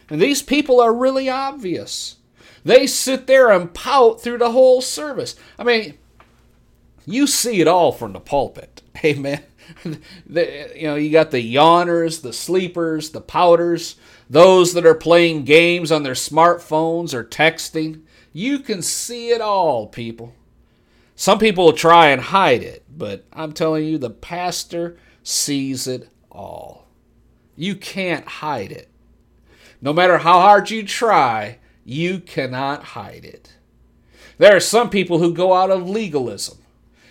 [0.10, 2.16] And these people are really obvious.
[2.64, 5.36] They sit there and pout through the whole service.
[5.58, 5.98] I mean,
[7.06, 8.82] you see it all from the pulpit.
[9.04, 9.44] Amen.
[10.26, 13.96] the, you know, you got the yawners, the sleepers, the pouters.
[14.30, 18.02] Those that are playing games on their smartphones or texting.
[18.32, 20.36] You can see it all, people.
[21.16, 26.10] Some people will try and hide it, but I'm telling you, the pastor sees it
[26.32, 26.88] all.
[27.58, 28.90] You can't hide it.
[29.82, 33.56] No matter how hard you try, you cannot hide it.
[34.38, 36.60] There are some people who go out of legalism.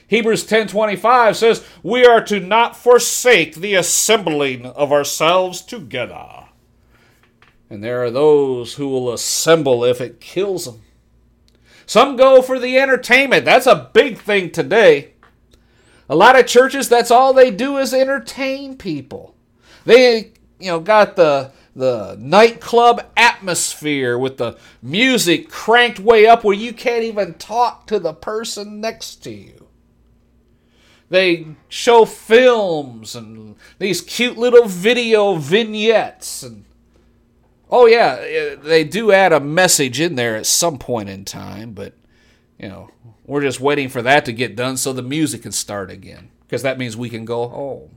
[0.07, 6.47] Hebrews 10:25 says, "We are to not forsake the assembling of ourselves together."
[7.71, 10.83] And there are those who will assemble if it kills them.
[11.87, 13.45] Some go for the entertainment.
[13.45, 15.12] That's a big thing today.
[16.09, 19.35] A lot of churches, that's all they do is entertain people.
[19.85, 26.57] They, you know, got the the nightclub atmosphere with the music cranked way up where
[26.57, 29.69] you can't even talk to the person next to you.
[31.09, 36.64] They show films and these cute little video vignettes and
[37.71, 41.95] oh yeah, they do add a message in there at some point in time, but
[42.59, 42.91] you know,
[43.25, 46.62] we're just waiting for that to get done so the music can start again because
[46.62, 47.91] that means we can go home.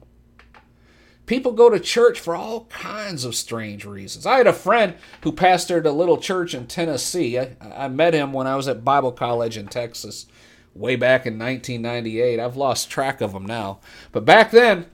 [1.26, 4.26] People go to church for all kinds of strange reasons.
[4.26, 7.39] I had a friend who pastored a little church in Tennessee.
[7.39, 10.26] I, I met him when I was at Bible college in Texas
[10.74, 12.39] way back in 1998.
[12.39, 13.80] I've lost track of him now.
[14.11, 14.88] But back then,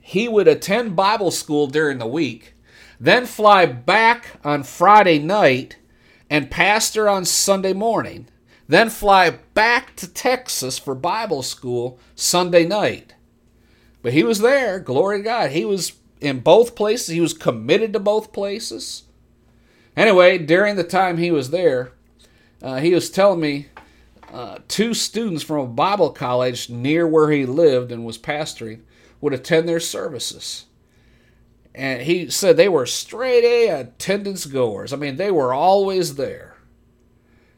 [0.00, 2.54] he would attend Bible school during the week,
[3.00, 5.76] then fly back on Friday night
[6.30, 8.28] and pastor on Sunday morning,
[8.66, 13.14] then fly back to Texas for Bible school Sunday night.
[14.02, 15.50] But he was there, glory to God.
[15.50, 19.04] He was in both places, he was committed to both places.
[19.96, 21.92] Anyway, during the time he was there,
[22.62, 23.66] uh, he was telling me
[24.32, 28.80] uh, two students from a Bible college near where he lived and was pastoring
[29.20, 30.66] would attend their services.
[31.78, 34.92] And he said they were straight A attendance goers.
[34.92, 36.56] I mean, they were always there.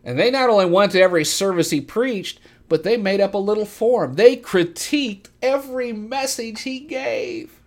[0.05, 3.39] And they not only went to every service he preached, but they made up a
[3.39, 4.16] little form.
[4.16, 7.62] They critiqued every message he gave.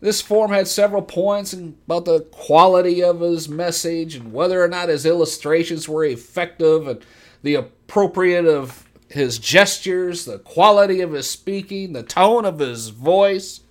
[0.00, 4.90] This form had several points about the quality of his message and whether or not
[4.90, 7.04] his illustrations were effective and
[7.42, 13.61] the appropriate of his gestures, the quality of his speaking, the tone of his voice.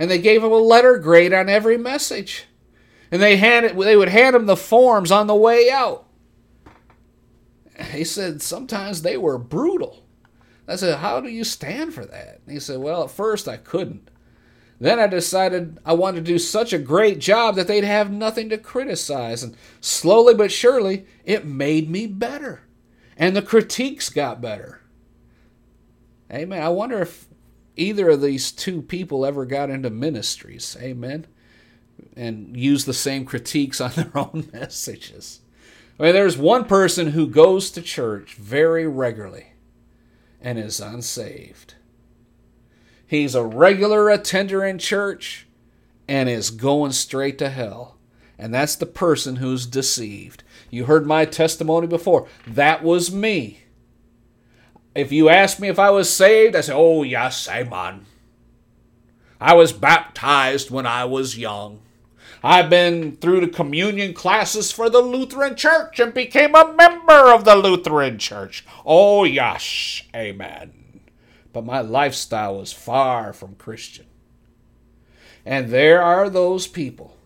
[0.00, 2.46] And they gave him a letter grade on every message.
[3.12, 6.06] And they handed they would hand him the forms on the way out.
[7.92, 10.02] He said sometimes they were brutal.
[10.66, 12.40] I said, How do you stand for that?
[12.44, 14.10] And he said, Well, at first I couldn't.
[14.78, 18.48] Then I decided I wanted to do such a great job that they'd have nothing
[18.48, 19.42] to criticize.
[19.42, 22.62] And slowly but surely, it made me better
[23.20, 24.80] and the critiques got better.
[26.32, 26.62] Amen.
[26.62, 27.26] I wonder if
[27.80, 30.76] either of these two people ever got into ministries.
[30.80, 31.26] Amen.
[32.16, 35.40] And used the same critiques on their own messages.
[35.98, 39.48] I mean, there's one person who goes to church very regularly
[40.40, 41.74] and is unsaved.
[43.06, 45.46] He's a regular attender in church
[46.08, 47.98] and is going straight to hell.
[48.38, 50.42] And that's the person who's deceived.
[50.70, 52.26] You heard my testimony before.
[52.46, 53.59] That was me.
[54.94, 58.06] If you ask me if I was saved, I say, Oh, yes, amen.
[59.40, 61.80] I was baptized when I was young.
[62.42, 67.44] I've been through the communion classes for the Lutheran Church and became a member of
[67.44, 68.64] the Lutheran Church.
[68.84, 70.72] Oh, yes, amen.
[71.52, 74.06] But my lifestyle was far from Christian.
[75.44, 77.16] And there are those people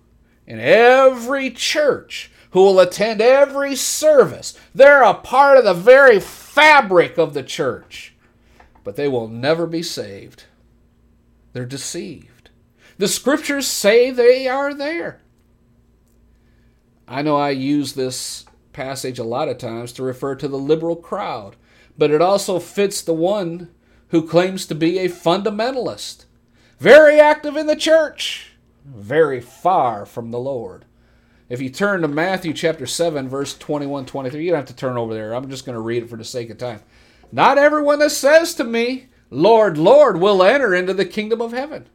[0.46, 4.56] in every church who will attend every service.
[4.72, 8.14] They're a part of the very fabric of the church,
[8.84, 10.44] but they will never be saved.
[11.52, 12.50] They're deceived.
[12.96, 15.20] The scriptures say they are there.
[17.08, 20.94] I know I use this passage a lot of times to refer to the liberal
[20.94, 21.56] crowd,
[21.98, 23.68] but it also fits the one
[24.10, 26.26] who claims to be a fundamentalist,
[26.78, 28.52] very active in the church,
[28.84, 30.84] very far from the Lord.
[31.54, 34.96] If you turn to Matthew chapter 7, verse 21 23, you don't have to turn
[34.96, 35.32] over there.
[35.32, 36.80] I'm just going to read it for the sake of time.
[37.30, 41.86] Not everyone that says to me, Lord, Lord, will enter into the kingdom of heaven,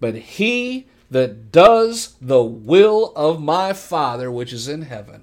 [0.00, 5.22] but he that does the will of my Father which is in heaven.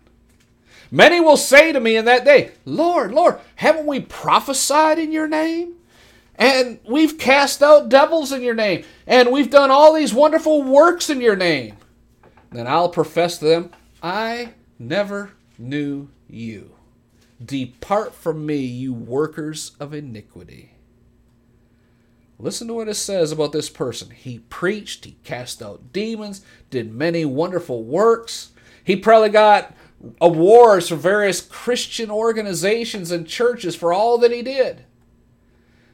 [0.89, 5.28] Many will say to me in that day, Lord, Lord, haven't we prophesied in your
[5.28, 5.73] name?
[6.36, 11.09] And we've cast out devils in your name, and we've done all these wonderful works
[11.09, 11.76] in your name.
[12.56, 16.72] Then I'll profess to them, I never knew you.
[17.43, 20.72] Depart from me, you workers of iniquity.
[22.39, 24.10] Listen to what it says about this person.
[24.12, 28.51] He preached, he cast out demons, did many wonderful works.
[28.84, 29.74] He probably got
[30.22, 34.86] awards from various Christian organizations and churches for all that he did.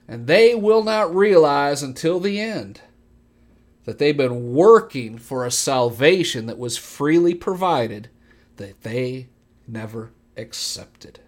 [0.08, 2.82] And they will not realize until the end
[3.92, 8.08] that they've been working for a salvation that was freely provided
[8.56, 9.28] that they
[9.68, 11.20] never accepted.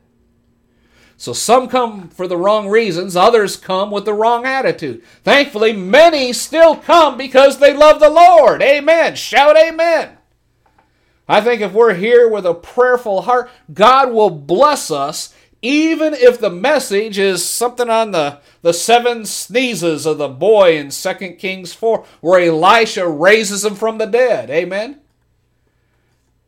[1.17, 5.03] So some come for the wrong reasons, others come with the wrong attitude.
[5.25, 8.61] Thankfully, many still come because they love the Lord.
[8.61, 9.17] Amen.
[9.17, 10.17] Shout amen.
[11.27, 16.41] I think if we're here with a prayerful heart, God will bless us even if
[16.41, 21.73] the message is something on the, the seven sneezes of the boy in 2 Kings
[21.73, 24.49] 4, where Elisha raises him from the dead.
[24.49, 24.99] Amen?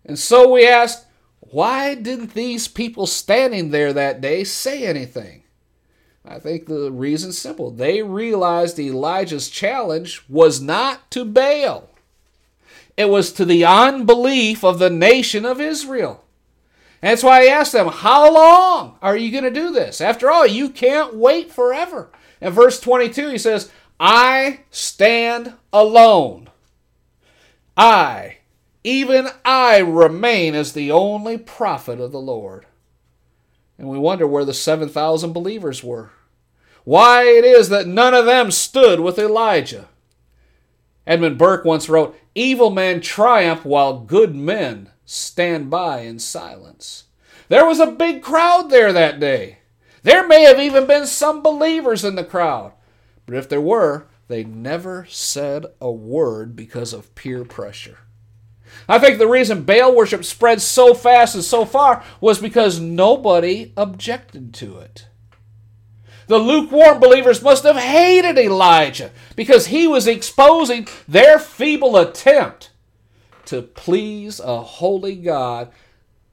[0.03, 1.05] And so we ask,
[1.39, 5.43] why didn't these people standing there that day say anything?
[6.25, 7.71] I think the reason's simple.
[7.71, 11.89] They realized Elijah's challenge was not to Baal.
[12.97, 16.24] It was to the unbelief of the nation of Israel.
[17.05, 20.01] And that's why I asked them, How long are you going to do this?
[20.01, 22.09] After all, you can't wait forever.
[22.41, 26.49] In verse 22, he says, I stand alone.
[27.77, 28.37] I,
[28.83, 32.65] even I, remain as the only prophet of the Lord.
[33.77, 36.09] And we wonder where the 7,000 believers were.
[36.85, 39.89] Why it is that none of them stood with Elijah.
[41.05, 47.05] Edmund Burke once wrote, Evil men triumph while good men stand by in silence.
[47.47, 49.59] There was a big crowd there that day.
[50.03, 52.73] There may have even been some believers in the crowd.
[53.25, 57.99] But if there were, they never said a word because of peer pressure.
[58.87, 63.73] I think the reason Baal worship spread so fast and so far was because nobody
[63.77, 65.07] objected to it.
[66.27, 72.71] The lukewarm believers must have hated Elijah because he was exposing their feeble attempt
[73.47, 75.71] to please a holy God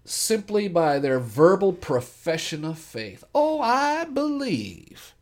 [0.04, 3.24] simply by their verbal profession of faith.
[3.34, 5.14] Oh, I believe.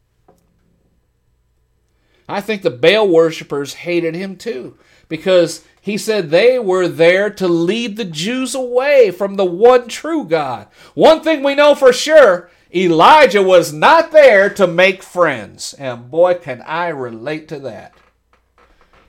[2.29, 4.79] I think the Baal worshippers hated him too
[5.09, 10.25] because he said they were there to lead the Jews away from the one true
[10.25, 10.69] God.
[10.95, 15.75] One thing we know for sure Elijah was not there to make friends.
[15.75, 17.95] And boy, can I relate to that.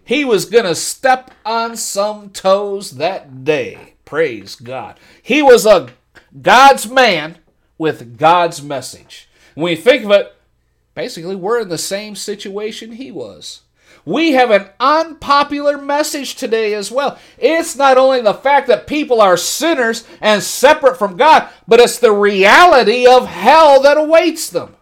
[0.03, 3.93] He was going to step on some toes that day.
[4.05, 4.99] Praise God.
[5.21, 5.89] He was a
[6.41, 7.37] God's man
[7.77, 9.29] with God's message.
[9.55, 10.35] When you think of it,
[10.95, 13.61] basically, we're in the same situation he was.
[14.03, 17.19] We have an unpopular message today as well.
[17.37, 21.99] It's not only the fact that people are sinners and separate from God, but it's
[21.99, 24.75] the reality of hell that awaits them.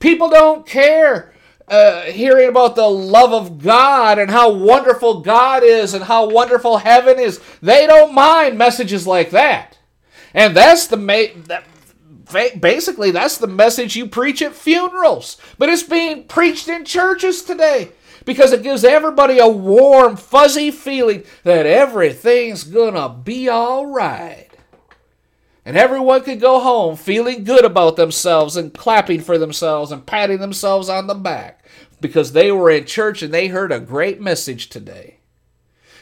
[0.00, 1.32] People don't care
[1.70, 6.78] uh, hearing about the love of God and how wonderful God is and how wonderful
[6.78, 7.40] heaven is.
[7.60, 9.78] They don't mind messages like that.
[10.34, 11.64] And that's the ma- that
[12.60, 17.90] basically that's the message you preach at funerals, but it's being preached in churches today
[18.24, 24.48] because it gives everybody a warm, fuzzy feeling that everything's gonna be all right.
[25.64, 30.38] And everyone could go home feeling good about themselves and clapping for themselves and patting
[30.38, 31.57] themselves on the back
[32.00, 35.18] because they were in church and they heard a great message today.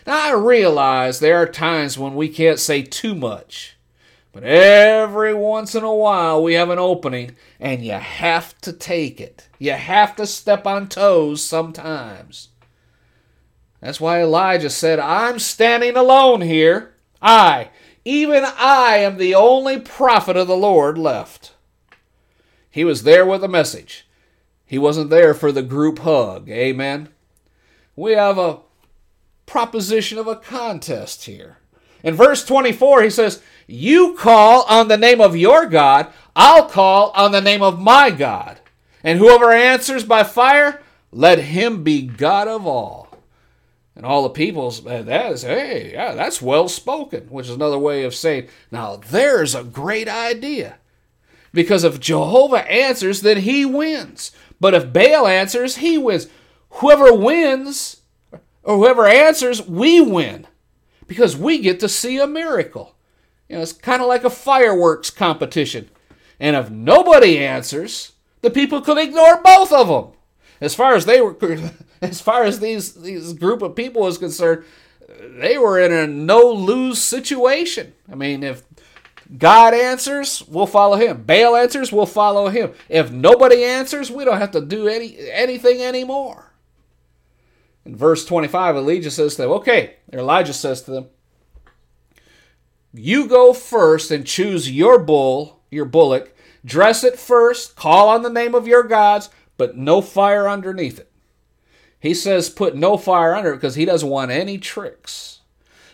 [0.06, 3.76] Now, I realize there are times when we can't say too much
[4.36, 9.18] but every once in a while, we have an opening, and you have to take
[9.18, 9.48] it.
[9.58, 12.50] You have to step on toes sometimes.
[13.80, 16.92] That's why Elijah said, I'm standing alone here.
[17.22, 17.70] I,
[18.04, 21.54] even I, am the only prophet of the Lord left.
[22.70, 24.05] He was there with a message.
[24.66, 26.50] He wasn't there for the group hug.
[26.50, 27.08] Amen.
[27.94, 28.58] We have a
[29.46, 31.58] proposition of a contest here.
[32.02, 37.10] In verse 24, he says, You call on the name of your God, I'll call
[37.10, 38.60] on the name of my God.
[39.02, 43.06] And whoever answers by fire, let him be God of all.
[43.94, 47.78] And all the peoples, eh, that is, hey, yeah, that's well spoken, which is another
[47.78, 50.76] way of saying, now there's a great idea.
[51.52, 54.32] Because if Jehovah answers, then he wins.
[54.60, 56.28] But if Baal answers, he wins.
[56.70, 58.02] Whoever wins,
[58.62, 60.46] or whoever answers, we win
[61.06, 62.94] because we get to see a miracle.
[63.48, 65.88] You know, it's kind of like a fireworks competition.
[66.40, 70.12] And if nobody answers, the people could ignore both of them.
[70.60, 71.36] As far as they were,
[72.02, 74.64] as far as these these group of people was concerned,
[75.38, 77.92] they were in a no lose situation.
[78.10, 78.62] I mean, if
[79.36, 81.24] God answers, we'll follow Him.
[81.24, 82.72] Baal answers, we'll follow Him.
[82.88, 86.52] If nobody answers, we don't have to do any anything anymore.
[87.84, 91.06] In verse 25, Elijah says to them, Okay, Elijah says to them,
[92.92, 98.30] You go first and choose your bull, your bullock, dress it first, call on the
[98.30, 101.10] name of your gods, but no fire underneath it.
[101.98, 105.40] He says put no fire under it because he doesn't want any tricks.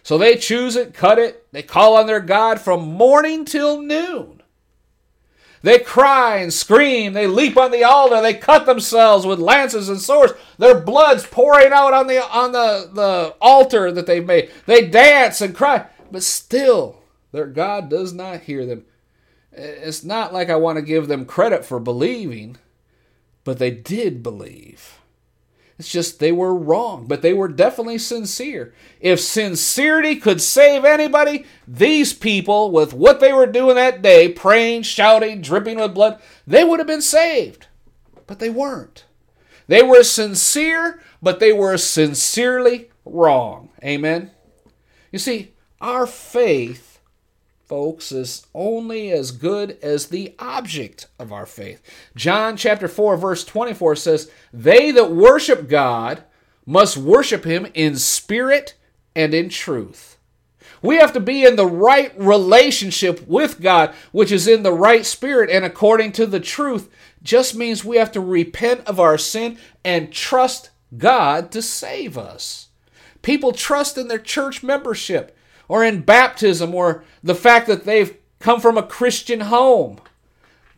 [0.03, 4.43] So they choose it, cut it, they call on their God from morning till noon.
[5.63, 10.01] They cry and scream, they leap on the altar, they cut themselves with lances and
[10.01, 10.35] swords.
[10.59, 14.51] Their blood's pouring out on the on the, the altar that they've made.
[14.67, 18.85] They dance and cry, but still their God does not hear them.
[19.53, 22.57] It's not like I want to give them credit for believing,
[23.45, 24.99] but they did believe.
[25.83, 28.73] It's just they were wrong, but they were definitely sincere.
[29.01, 34.83] If sincerity could save anybody, these people, with what they were doing that day, praying,
[34.83, 37.67] shouting, dripping with blood, they would have been saved.
[38.29, 39.07] But they weren't.
[39.67, 43.71] They were sincere, but they were sincerely wrong.
[43.83, 44.31] Amen?
[45.11, 46.92] You see, our faith
[47.73, 51.81] folks, is only as good as the object of our faith.
[52.15, 56.23] John chapter 4, verse 24 says, They that worship God
[56.67, 58.75] must worship him in spirit
[59.17, 60.19] and in truth.
[60.83, 65.07] We have to be in the right relationship with God, which is in the right
[65.07, 66.91] spirit and according to the truth.
[67.23, 70.69] Just means we have to repent of our sin and trust
[70.99, 72.69] God to save us.
[73.23, 75.35] People trust in their church membership
[75.73, 79.99] or in baptism or the fact that they've come from a Christian home.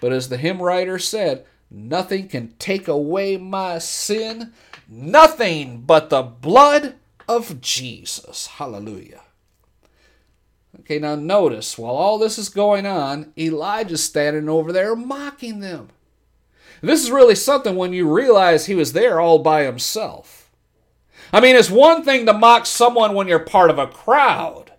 [0.00, 4.52] But as the hymn writer said, nothing can take away my sin,
[4.88, 6.94] nothing but the blood
[7.26, 8.46] of Jesus.
[8.46, 9.22] Hallelujah.
[10.78, 15.88] Okay, now notice, while all this is going on, Elijah's standing over there mocking them.
[16.82, 20.52] This is really something when you realize he was there all by himself.
[21.32, 24.70] I mean, it's one thing to mock someone when you're part of a crowd,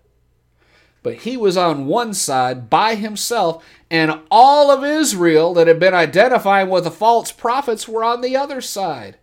[1.06, 5.94] but he was on one side by himself, and all of Israel that had been
[5.94, 9.20] identifying with the false prophets were on the other side.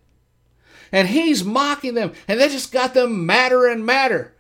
[0.93, 4.33] And he's mocking them, and they just got them madder and madder.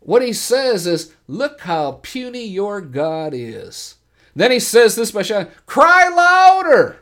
[0.00, 3.94] What he says is, Look how puny your God is.
[4.36, 6.98] Then he says this by shouting, Cry louder!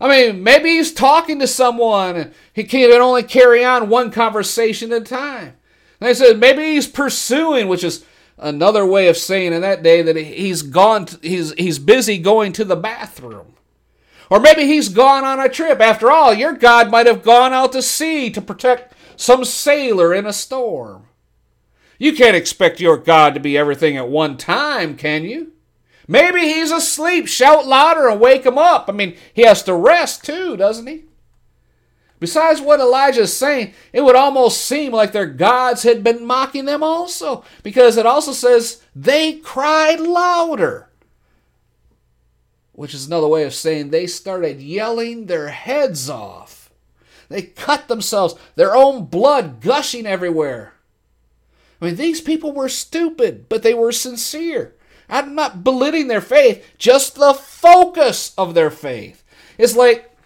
[0.00, 2.32] I mean, maybe he's talking to someone.
[2.54, 5.52] He can't only carry on one conversation at a time.
[6.00, 8.06] And he said maybe he's pursuing, which is
[8.38, 12.52] another way of saying in that day that he's gone to, he's he's busy going
[12.52, 13.54] to the bathroom.
[14.30, 15.80] Or maybe he's gone on a trip.
[15.80, 20.26] After all your god might have gone out to sea to protect some sailor in
[20.26, 21.04] a storm.
[21.98, 25.52] You can't expect your god to be everything at one time can you?
[26.06, 27.26] Maybe he's asleep.
[27.26, 28.86] Shout louder and wake him up.
[28.88, 31.04] I mean he has to rest too doesn't he
[32.20, 36.64] Besides what Elijah is saying, it would almost seem like their gods had been mocking
[36.64, 40.88] them also, because it also says they cried louder,
[42.72, 46.70] which is another way of saying they started yelling their heads off.
[47.28, 50.74] They cut themselves, their own blood gushing everywhere.
[51.80, 54.74] I mean, these people were stupid, but they were sincere.
[55.08, 59.22] I'm not belittling their faith, just the focus of their faith.
[59.56, 60.16] It's like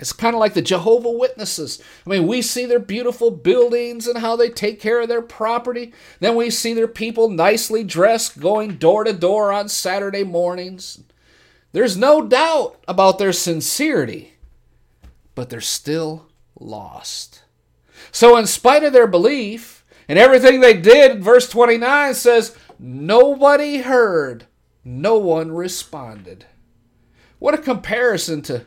[0.00, 1.80] it's kind of like the Jehovah Witnesses.
[2.06, 5.92] I mean, we see their beautiful buildings and how they take care of their property.
[6.20, 11.02] Then we see their people nicely dressed going door to door on Saturday mornings.
[11.72, 14.32] There's no doubt about their sincerity,
[15.34, 16.26] but they're still
[16.58, 17.42] lost.
[18.10, 24.46] So, in spite of their belief and everything they did, verse 29 says, Nobody heard,
[24.82, 26.46] no one responded.
[27.38, 28.66] What a comparison to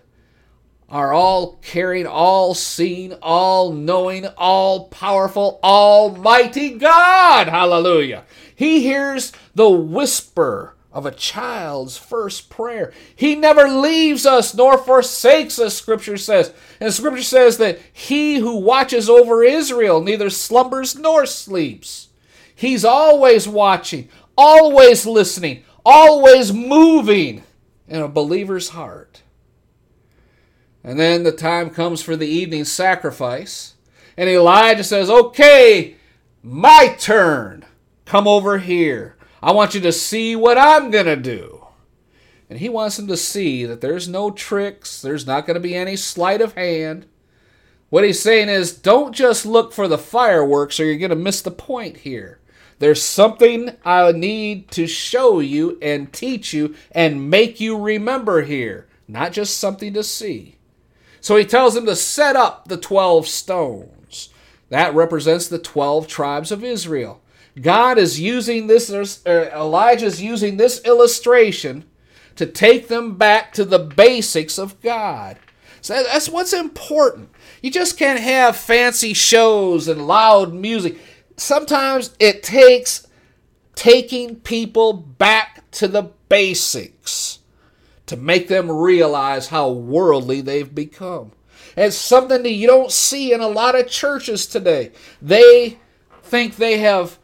[0.93, 7.47] are all caring, all seeing, all knowing, all powerful, almighty God.
[7.47, 8.25] Hallelujah.
[8.55, 12.93] He hears the whisper of a child's first prayer.
[13.15, 16.53] He never leaves us nor forsakes us, Scripture says.
[16.79, 22.09] And Scripture says that he who watches over Israel neither slumbers nor sleeps.
[22.53, 27.41] He's always watching, always listening, always moving
[27.87, 29.22] in a believer's heart.
[30.83, 33.75] And then the time comes for the evening sacrifice.
[34.17, 35.95] And Elijah says, Okay,
[36.41, 37.65] my turn.
[38.05, 39.15] Come over here.
[39.41, 41.67] I want you to see what I'm going to do.
[42.49, 45.75] And he wants them to see that there's no tricks, there's not going to be
[45.75, 47.07] any sleight of hand.
[47.89, 51.41] What he's saying is, don't just look for the fireworks or you're going to miss
[51.41, 52.39] the point here.
[52.79, 58.87] There's something I need to show you and teach you and make you remember here,
[59.07, 60.57] not just something to see.
[61.23, 64.27] So he tells them to set up the 12 stones.
[64.67, 67.21] That represents the 12 tribes of Israel.
[67.61, 71.85] God is using this, uh, Elijah's using this illustration
[72.35, 75.39] to take them back to the basics of God.
[75.79, 77.29] So that's what's important.
[77.61, 80.97] You just can't have fancy shows and loud music.
[81.37, 83.07] Sometimes it takes
[83.75, 87.32] taking people back to the basics
[88.13, 91.31] to make them realize how worldly they've become.
[91.75, 94.91] It's something that you don't see in a lot of churches today.
[95.19, 95.79] They
[96.21, 97.17] think they have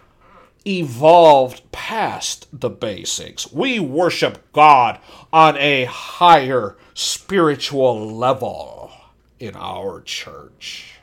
[0.65, 3.51] evolved past the basics.
[3.51, 4.99] We worship God
[5.31, 8.91] on a higher spiritual level
[9.39, 10.95] in our church.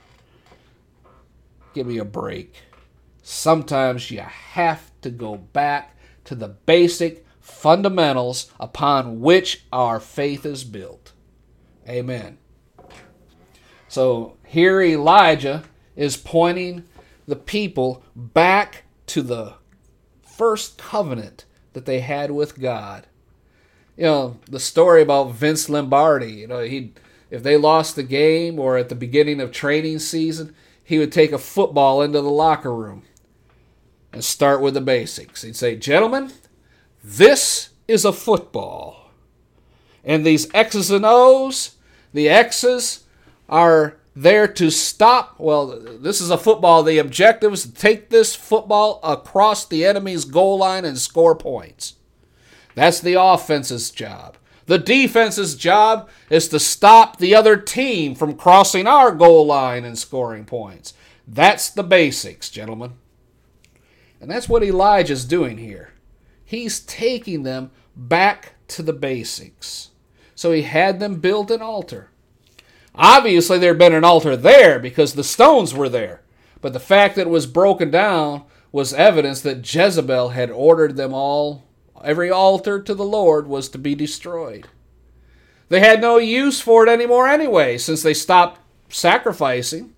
[1.74, 2.56] Give me a break.
[3.22, 7.25] Sometimes you have to go back to the basic
[7.66, 11.12] fundamentals upon which our faith is built.
[11.88, 12.38] Amen.
[13.88, 15.64] So here Elijah
[15.96, 16.84] is pointing
[17.26, 19.54] the people back to the
[20.22, 23.08] first covenant that they had with God.
[23.96, 26.92] You know, the story about Vince Lombardi, you know, he
[27.32, 30.54] if they lost the game or at the beginning of training season,
[30.84, 33.02] he would take a football into the locker room
[34.12, 35.42] and start with the basics.
[35.42, 36.30] He'd say, "Gentlemen,
[37.06, 39.12] this is a football.
[40.04, 41.76] And these X's and O's,
[42.12, 43.04] the X's
[43.48, 45.38] are there to stop.
[45.38, 46.82] Well, this is a football.
[46.82, 51.94] The objective is to take this football across the enemy's goal line and score points.
[52.74, 54.36] That's the offense's job.
[54.66, 59.96] The defense's job is to stop the other team from crossing our goal line and
[59.96, 60.92] scoring points.
[61.28, 62.94] That's the basics, gentlemen.
[64.20, 65.92] And that's what Elijah's doing here.
[66.46, 69.90] He's taking them back to the basics.
[70.36, 72.10] So he had them build an altar.
[72.94, 76.22] Obviously, there had been an altar there because the stones were there.
[76.60, 81.12] But the fact that it was broken down was evidence that Jezebel had ordered them
[81.12, 81.64] all,
[82.04, 84.68] every altar to the Lord was to be destroyed.
[85.68, 89.94] They had no use for it anymore anyway, since they stopped sacrificing,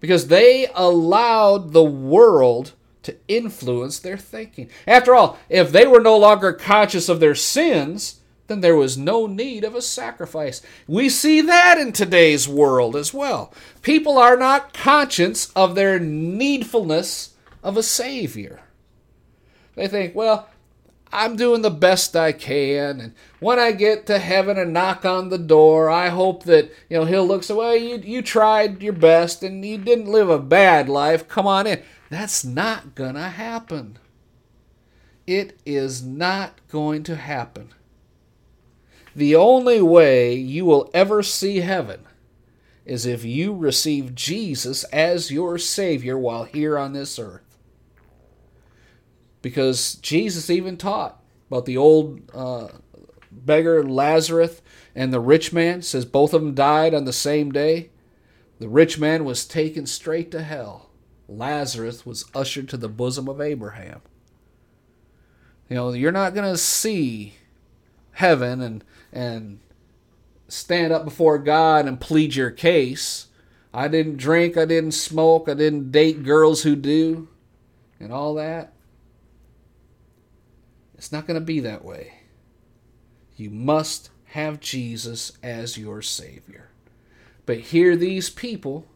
[0.00, 2.72] because they allowed the world
[3.08, 4.68] to influence their thinking.
[4.86, 9.26] After all, if they were no longer conscious of their sins, then there was no
[9.26, 10.60] need of a sacrifice.
[10.86, 13.52] We see that in today's world as well.
[13.80, 17.30] People are not conscious of their needfulness
[17.62, 18.60] of a Savior.
[19.74, 20.48] They think, well,
[21.10, 25.30] I'm doing the best I can, and when I get to heaven and knock on
[25.30, 27.74] the door, I hope that you know He'll look so well.
[27.74, 31.26] You you tried your best and you didn't live a bad life.
[31.26, 31.82] Come on in.
[32.10, 33.98] That's not gonna happen.
[35.26, 37.74] It is not going to happen.
[39.14, 42.06] The only way you will ever see heaven
[42.86, 47.58] is if you receive Jesus as your Savior while here on this earth.
[49.42, 52.68] Because Jesus even taught about the old uh,
[53.30, 54.62] beggar Lazarus
[54.94, 57.90] and the rich man, says both of them died on the same day.
[58.58, 60.87] The rich man was taken straight to hell.
[61.28, 64.00] Lazarus was ushered to the bosom of Abraham.
[65.68, 67.34] You know, you're not going to see
[68.12, 69.60] heaven and and
[70.48, 73.26] stand up before God and plead your case.
[73.72, 77.28] I didn't drink, I didn't smoke, I didn't date girls who do,
[78.00, 78.72] and all that.
[80.96, 82.14] It's not going to be that way.
[83.36, 86.70] You must have Jesus as your Savior.
[87.46, 88.86] But here, these people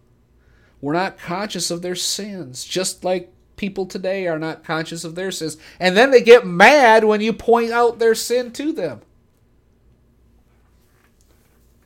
[0.83, 5.31] were not conscious of their sins, just like people today are not conscious of their
[5.31, 5.57] sins.
[5.81, 9.01] And then they get mad when you point out their sin to them.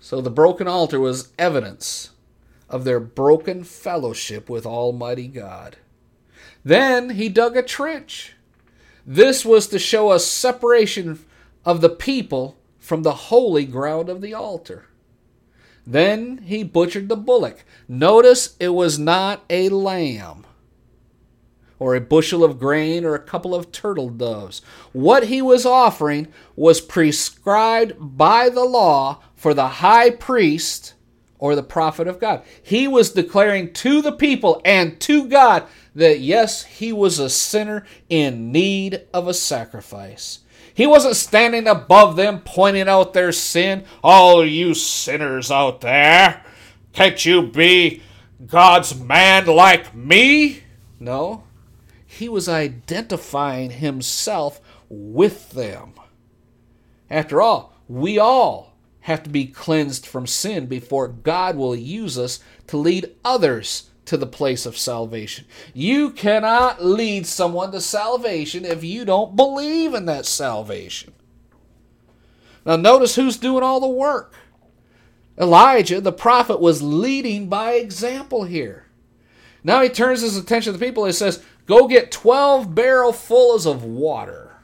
[0.00, 2.10] So the broken altar was evidence
[2.70, 5.76] of their broken fellowship with Almighty God.
[6.64, 8.34] Then he dug a trench.
[9.04, 11.24] This was to show a separation
[11.64, 14.86] of the people from the holy ground of the altar.
[15.86, 17.64] Then he butchered the bullock.
[17.88, 20.44] Notice it was not a lamb
[21.78, 24.62] or a bushel of grain or a couple of turtle doves.
[24.92, 30.94] What he was offering was prescribed by the law for the high priest
[31.38, 32.42] or the prophet of God.
[32.62, 37.86] He was declaring to the people and to God that yes, he was a sinner
[38.08, 40.40] in need of a sacrifice.
[40.76, 43.84] He wasn't standing above them pointing out their sin.
[44.04, 46.44] All you sinners out there,
[46.92, 48.02] can't you be
[48.46, 50.64] God's man like me?
[51.00, 51.44] No.
[52.04, 54.60] He was identifying himself
[54.90, 55.94] with them.
[57.08, 62.40] After all, we all have to be cleansed from sin before God will use us
[62.66, 65.44] to lead others to the place of salvation.
[65.74, 71.12] You cannot lead someone to salvation if you don't believe in that salvation.
[72.64, 74.34] Now, notice who's doing all the work.
[75.38, 78.86] Elijah, the prophet, was leading by example here.
[79.62, 83.84] Now he turns his attention to the people and says, Go get 12 barrelfuls of
[83.84, 84.56] water.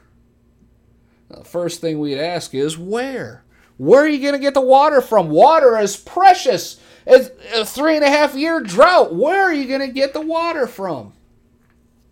[1.29, 3.43] Now, the first thing we'd ask is, Where?
[3.77, 5.29] Where are you going to get the water from?
[5.29, 6.79] Water is precious.
[7.05, 9.13] It's a three and a half year drought.
[9.13, 11.13] Where are you going to get the water from?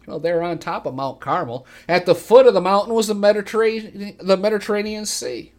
[0.06, 1.66] Well, there on top of Mount Carmel.
[1.88, 5.54] At the foot of the mountain was the Mediterranean, the Mediterranean Sea.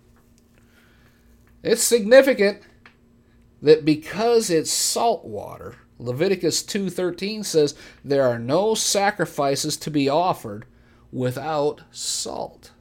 [1.62, 2.60] It's significant
[3.62, 7.74] that because it's salt water, Leviticus 2:13 says
[8.04, 10.66] there are no sacrifices to be offered
[11.12, 12.72] without salt.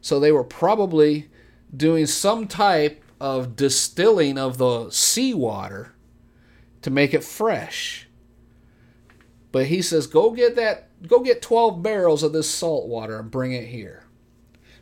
[0.00, 1.28] So they were probably
[1.76, 5.94] doing some type of distilling of the seawater
[6.82, 8.08] to make it fresh.
[9.50, 13.30] But he says, go get that, go get 12 barrels of this salt water and
[13.30, 14.04] bring it here.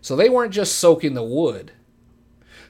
[0.00, 1.72] So they weren't just soaking the wood,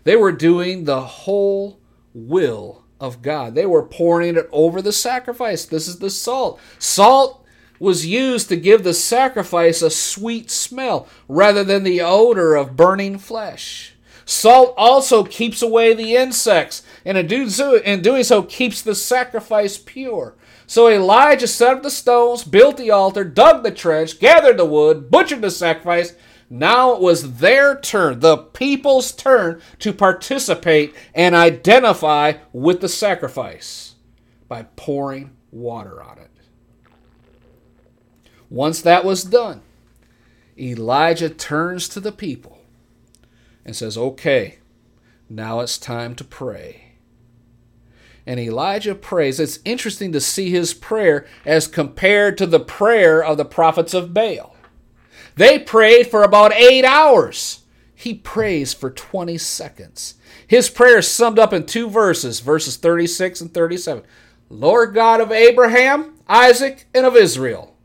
[0.05, 1.81] they were doing the whole
[2.15, 3.55] will of God.
[3.55, 5.65] They were pouring it over the sacrifice.
[5.65, 6.61] This is the salt.
[6.79, 7.45] Salt
[7.79, 13.19] was used to give the sacrifice a sweet smell rather than the odor of burning
[13.19, 13.96] flesh.
[14.29, 20.35] Salt also keeps away the insects, and in doing so, keeps the sacrifice pure.
[20.67, 25.13] So Elijah set up the stones, built the altar, dug the trench, gathered the wood,
[25.13, 26.15] butchered the sacrifice.
[26.51, 33.95] Now it was their turn, the people's turn, to participate and identify with the sacrifice
[34.49, 36.31] by pouring water on it.
[38.51, 39.63] Once that was done,
[40.59, 42.56] Elijah turns to the people
[43.67, 44.61] and says, Okay,
[45.29, 46.93] now it's time to pray.
[48.25, 49.39] And Elijah prays.
[49.39, 54.15] It's interesting to see his prayer as compared to the prayer of the prophets of
[54.15, 54.57] Baal.
[55.35, 57.65] They prayed for about eight hours.
[57.95, 60.15] He prays for 20 seconds.
[60.47, 64.03] His prayer is summed up in two verses, verses 36 and 37.
[64.49, 67.77] Lord God of Abraham, Isaac, and of Israel,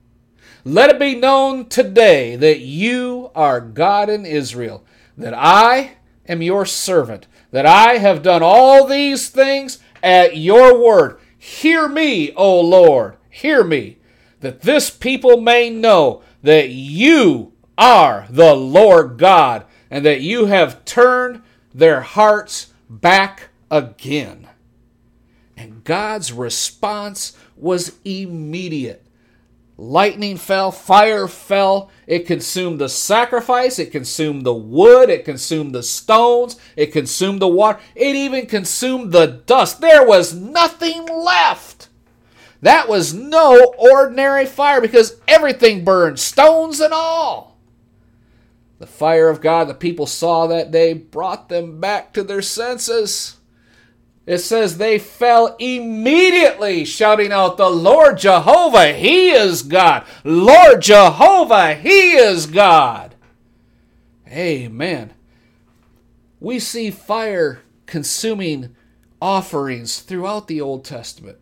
[0.64, 4.86] let it be known today that you are God in Israel,
[5.18, 5.98] that I
[6.28, 11.20] am your servant, that I have done all these things at your word.
[11.38, 13.98] Hear me, O Lord, hear me,
[14.42, 20.86] that this people may know that you are the Lord God, and that you have
[20.86, 21.42] turned
[21.74, 24.48] their hearts back again.
[25.58, 29.01] And God's response was immediate.
[29.82, 31.90] Lightning fell, fire fell.
[32.06, 37.48] It consumed the sacrifice, it consumed the wood, it consumed the stones, it consumed the
[37.48, 39.82] water, it even consumed the dust.
[39.82, 41.90] There was nothing left.
[42.62, 47.58] That was no ordinary fire because everything burned, stones and all.
[48.78, 53.38] The fire of God the people saw that day brought them back to their senses.
[54.26, 60.06] It says they fell immediately, shouting out, The Lord Jehovah, He is God!
[60.24, 63.16] Lord Jehovah, He is God!
[64.28, 65.14] Amen.
[66.40, 68.76] We see fire consuming
[69.22, 71.38] offerings throughout the Old Testament.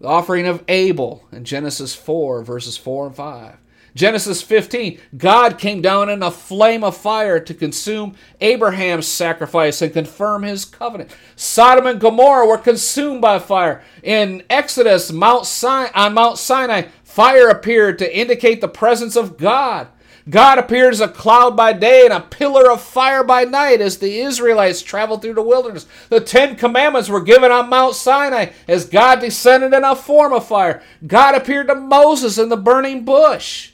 [0.00, 3.56] The offering of Abel in Genesis 4, verses 4 and 5.
[3.96, 9.90] Genesis 15, God came down in a flame of fire to consume Abraham's sacrifice and
[9.90, 11.10] confirm his covenant.
[11.34, 13.82] Sodom and Gomorrah were consumed by fire.
[14.02, 19.88] In Exodus, Mount Sinai, on Mount Sinai, fire appeared to indicate the presence of God.
[20.28, 23.96] God appeared as a cloud by day and a pillar of fire by night as
[23.96, 25.86] the Israelites traveled through the wilderness.
[26.10, 30.46] The Ten Commandments were given on Mount Sinai as God descended in a form of
[30.46, 30.82] fire.
[31.06, 33.72] God appeared to Moses in the burning bush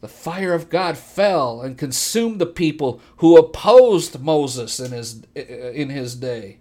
[0.00, 5.90] the fire of God fell and consumed the people who opposed Moses in his, in
[5.90, 6.58] his day.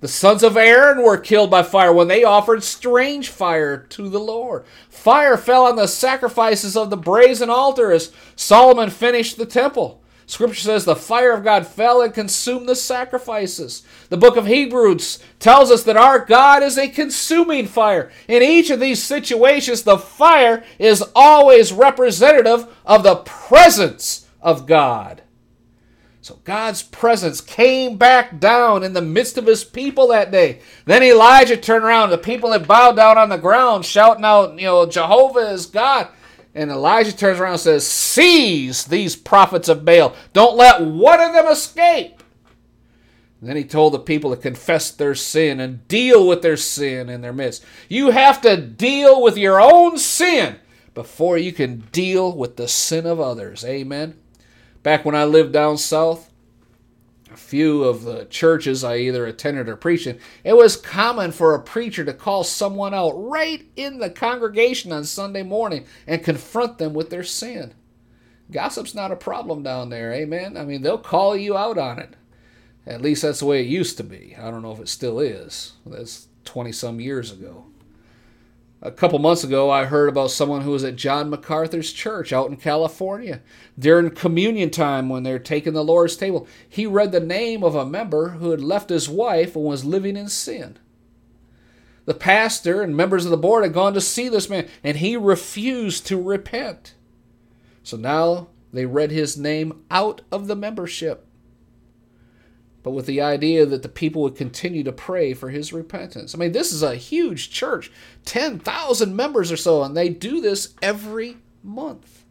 [0.00, 4.18] The sons of Aaron were killed by fire when they offered strange fire to the
[4.18, 4.64] Lord.
[4.90, 10.01] Fire fell on the sacrifices of the brazen altar as Solomon finished the temple.
[10.26, 13.82] Scripture says the fire of God fell and consumed the sacrifices.
[14.08, 18.10] The book of Hebrews tells us that our God is a consuming fire.
[18.28, 25.22] In each of these situations, the fire is always representative of the presence of God.
[26.22, 30.60] So God's presence came back down in the midst of his people that day.
[30.84, 32.10] Then Elijah turned around.
[32.10, 36.06] The people had bowed down on the ground, shouting out, you know, Jehovah is God.
[36.54, 40.14] And Elijah turns around and says, Seize these prophets of Baal.
[40.32, 42.22] Don't let one of them escape.
[43.40, 47.08] And then he told the people to confess their sin and deal with their sin
[47.08, 47.64] in their midst.
[47.88, 50.56] You have to deal with your own sin
[50.94, 53.64] before you can deal with the sin of others.
[53.64, 54.14] Amen.
[54.82, 56.31] Back when I lived down south,
[57.36, 61.62] few of the churches I either attended or preached in, it was common for a
[61.62, 66.94] preacher to call someone out right in the congregation on Sunday morning and confront them
[66.94, 67.74] with their sin.
[68.50, 70.56] Gossip's not a problem down there, amen?
[70.56, 72.14] I mean, they'll call you out on it.
[72.86, 74.36] At least that's the way it used to be.
[74.36, 75.72] I don't know if it still is.
[75.86, 77.66] That's 20 some years ago.
[78.84, 82.50] A couple months ago, I heard about someone who was at John MacArthur's church out
[82.50, 83.40] in California.
[83.78, 87.86] During communion time, when they're taking the Lord's table, he read the name of a
[87.86, 90.78] member who had left his wife and was living in sin.
[92.06, 95.16] The pastor and members of the board had gone to see this man, and he
[95.16, 96.94] refused to repent.
[97.84, 101.24] So now they read his name out of the membership
[102.82, 106.34] but with the idea that the people would continue to pray for his repentance.
[106.34, 107.92] I mean, this is a huge church
[108.24, 112.24] 10,000 members or so, and they do this every month.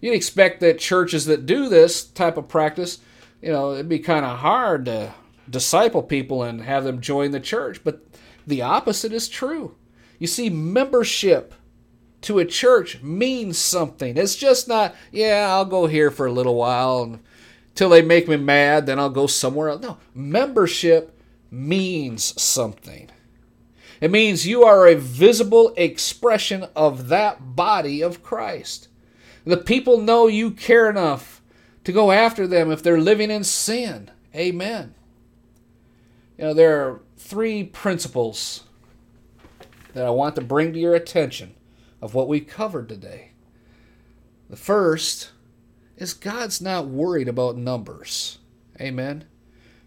[0.00, 2.98] You'd expect that churches that do this type of practice,
[3.40, 5.14] you know, it'd be kind of hard to
[5.48, 8.04] disciple people and have them join the church, but
[8.46, 9.76] the opposite is true.
[10.18, 11.54] You see, membership
[12.22, 14.16] to a church means something.
[14.16, 17.20] It's just not, yeah, I'll go here for a little while and
[17.74, 19.82] till they make me mad, then I'll go somewhere else.
[19.82, 21.18] No, membership
[21.50, 23.10] means something.
[24.00, 28.88] It means you are a visible expression of that body of Christ.
[29.44, 31.40] The people know you care enough
[31.84, 34.10] to go after them if they're living in sin.
[34.34, 34.94] Amen.
[36.38, 38.64] You know, there are three principles
[39.94, 41.54] that I want to bring to your attention
[42.00, 43.30] of what we covered today.
[44.48, 45.30] The first
[45.96, 48.38] is God's not worried about numbers.
[48.80, 49.24] Amen.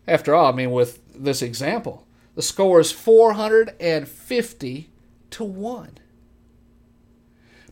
[0.07, 4.89] After all, I mean, with this example, the score is 450
[5.31, 5.97] to 1.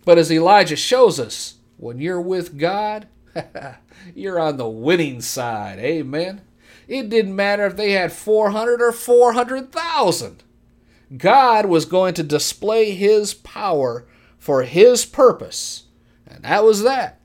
[0.05, 3.07] But as Elijah shows us, when you're with God,
[4.15, 5.79] you're on the winning side.
[5.79, 6.41] Amen.
[6.87, 10.43] It didn't matter if they had 400 or 400,000.
[11.17, 14.05] God was going to display his power
[14.37, 15.83] for his purpose.
[16.27, 17.19] And that was that.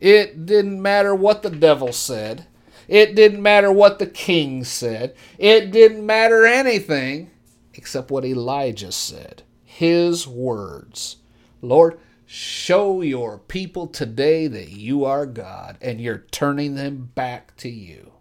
[0.00, 2.46] It didn't matter what the devil said.
[2.86, 5.14] It didn't matter what the king said.
[5.38, 7.30] It didn't matter anything
[7.74, 9.42] except what Elijah said.
[9.64, 11.16] His words.
[11.60, 17.68] Lord, show your people today that you are God and you're turning them back to
[17.68, 18.12] you.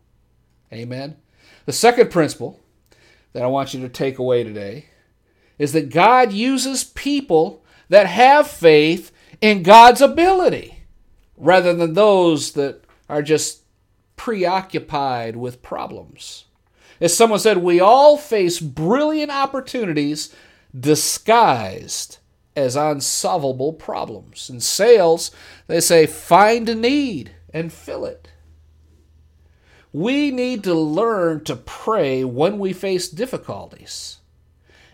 [0.74, 1.16] Amen.
[1.66, 2.60] The second principle
[3.34, 4.88] that I want you to take away today
[5.58, 9.12] is that God uses people that have faith
[9.42, 10.77] in God's ability
[11.38, 13.62] rather than those that are just
[14.16, 16.46] preoccupied with problems.
[17.00, 20.36] As someone said, we all face brilliant opportunities
[20.78, 22.18] disguised
[22.56, 24.50] as unsolvable problems.
[24.50, 25.32] In sales,
[25.68, 28.30] they say, find a need and fill it.
[29.94, 34.18] We need to learn to pray when we face difficulties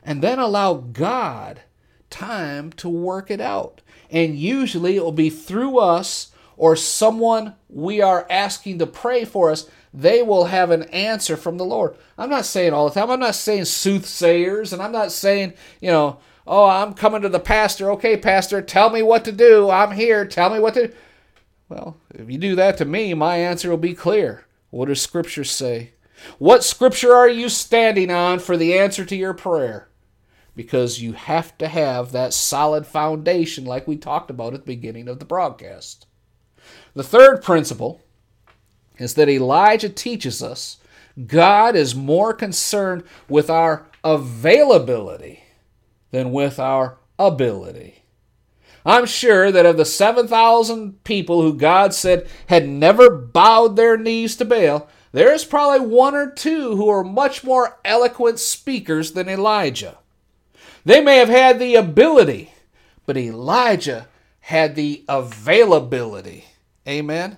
[0.03, 1.61] and then allow God
[2.09, 3.81] time to work it out.
[4.11, 9.51] And usually it will be through us or someone we are asking to pray for
[9.51, 11.95] us, they will have an answer from the Lord.
[12.17, 13.11] I'm not saying all the time.
[13.11, 17.39] I'm not saying soothsayers, and I'm not saying, you know, oh, I'm coming to the
[17.39, 17.91] pastor.
[17.91, 19.69] Okay, pastor, tell me what to do.
[19.69, 20.25] I'm here.
[20.25, 20.93] Tell me what to do.
[21.69, 24.45] Well, if you do that to me, my answer will be clear.
[24.69, 25.93] What does Scripture say?
[26.39, 29.89] What Scripture are you standing on for the answer to your prayer?
[30.55, 35.07] Because you have to have that solid foundation, like we talked about at the beginning
[35.07, 36.05] of the broadcast.
[36.95, 38.01] The third principle
[38.97, 40.77] is that Elijah teaches us
[41.27, 45.43] God is more concerned with our availability
[46.11, 48.03] than with our ability.
[48.85, 54.35] I'm sure that of the 7,000 people who God said had never bowed their knees
[54.37, 59.99] to Baal, there's probably one or two who are much more eloquent speakers than Elijah.
[60.83, 62.51] They may have had the ability,
[63.05, 64.07] but Elijah
[64.41, 66.45] had the availability.
[66.87, 67.37] Amen.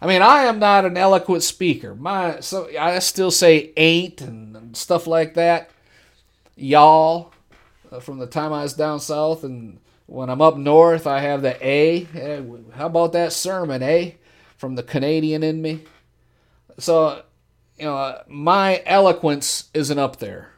[0.00, 1.94] I mean, I am not an eloquent speaker.
[1.94, 5.70] My so I still say ain't and stuff like that.
[6.54, 7.32] Y'all,
[7.90, 11.42] uh, from the time I was down south, and when I'm up north, I have
[11.42, 12.04] the A.
[12.04, 12.44] Hey,
[12.74, 14.12] how about that sermon, eh?
[14.56, 15.84] From the Canadian in me.
[16.78, 17.22] So,
[17.76, 20.50] you know, my eloquence isn't up there.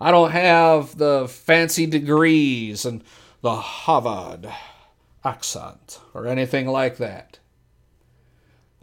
[0.00, 3.04] I don't have the fancy degrees and
[3.40, 4.48] the Harvard
[5.24, 7.38] accent or anything like that.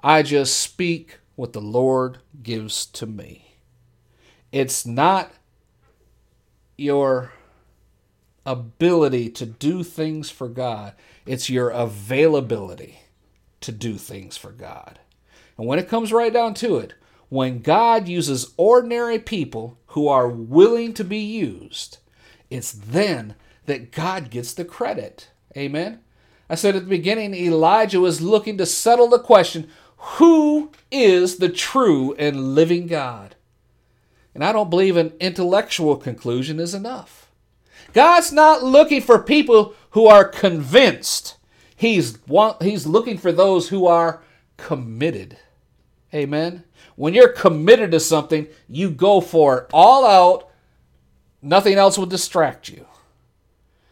[0.04, 3.56] I just speak what the Lord gives to me.
[4.52, 5.32] It's not
[6.78, 7.34] your
[8.46, 10.94] ability to do things for God,
[11.26, 13.00] it's your availability
[13.62, 15.00] to do things for God.
[15.58, 16.94] And when it comes right down to it,
[17.28, 21.98] when God uses ordinary people who are willing to be used,
[22.50, 23.36] it's then
[23.66, 25.30] that God gets the credit.
[25.56, 26.00] Amen.
[26.50, 29.70] I said at the beginning, Elijah was looking to settle the question
[30.00, 33.36] who is the true and living God?
[34.34, 37.30] And I don't believe an intellectual conclusion is enough.
[37.94, 41.36] God's not looking for people who are convinced.
[41.76, 42.18] He's,
[42.62, 44.22] he's looking for those who are
[44.58, 45.38] committed.
[46.14, 46.64] Amen.
[46.96, 50.50] When you're committed to something, you go for it all out.
[51.42, 52.86] Nothing else will distract you.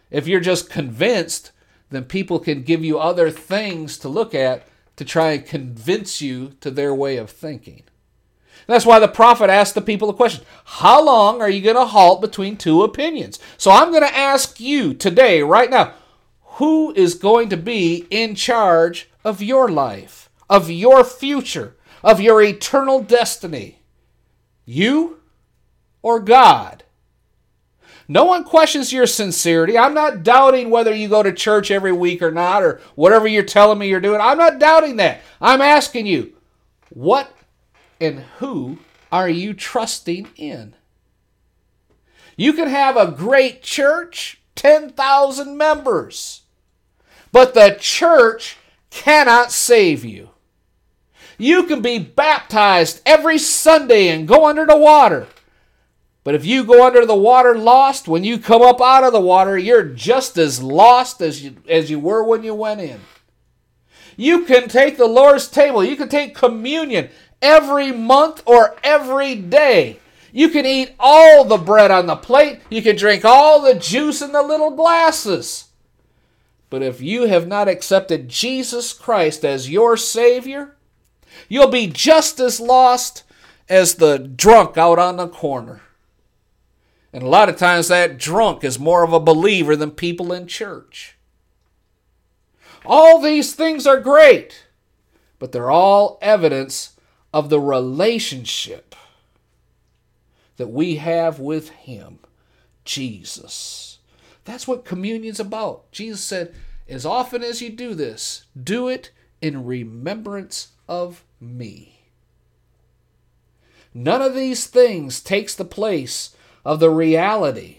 [0.10, 1.52] If you're just convinced,
[1.90, 4.68] then people can give you other things to look at
[4.98, 7.84] to try and convince you to their way of thinking.
[8.68, 11.86] That's why the prophet asked the people a question How long are you going to
[11.86, 13.40] halt between two opinions?
[13.58, 15.94] So I'm going to ask you today, right now,
[16.58, 22.42] who is going to be in charge of your life, of your future, of your
[22.42, 23.80] eternal destiny?
[24.66, 25.22] You
[26.02, 26.84] or God?
[28.08, 29.78] No one questions your sincerity.
[29.78, 33.44] I'm not doubting whether you go to church every week or not, or whatever you're
[33.44, 34.22] telling me you're doing.
[34.22, 35.22] I'm not doubting that.
[35.42, 36.34] I'm asking you,
[36.90, 37.32] what
[38.00, 38.80] and who
[39.12, 40.74] are you trusting in?
[42.38, 46.44] You can have a great church, 10,000 members,
[47.32, 48.58] but the church
[48.90, 50.30] cannot save you.
[51.38, 55.28] You can be baptized every Sunday and go under the water.
[56.28, 59.22] But if you go under the water lost, when you come up out of the
[59.22, 63.00] water, you're just as lost as you, as you were when you went in.
[64.18, 70.02] You can take the Lord's table, you can take communion every month or every day.
[70.34, 74.22] You can eat all the bread on the plate, you can drink all the juice
[74.22, 75.70] in the little glasses.
[76.70, 80.76] But if you have not accepted Jesus Christ as your Savior,
[81.48, 83.24] you'll be just as lost
[83.70, 85.84] as the drunk out on the corner.
[87.14, 90.48] And a lot of times that drunk is more of a believer than people in
[90.48, 91.18] church.
[92.86, 94.68] All these things are great,
[95.40, 96.98] but they're all evidence
[97.34, 98.96] of the relationship
[100.58, 102.20] that we have with Him,
[102.86, 104.00] Jesus.
[104.46, 105.92] That's what communion's about.
[105.92, 106.56] Jesus said,
[106.88, 109.12] As often as you do this, do it
[109.42, 112.00] in remembrance of me.
[113.94, 116.36] None of these things takes the place
[116.68, 117.78] of the reality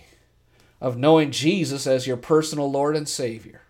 [0.81, 3.60] of knowing Jesus as your personal Lord and Savior.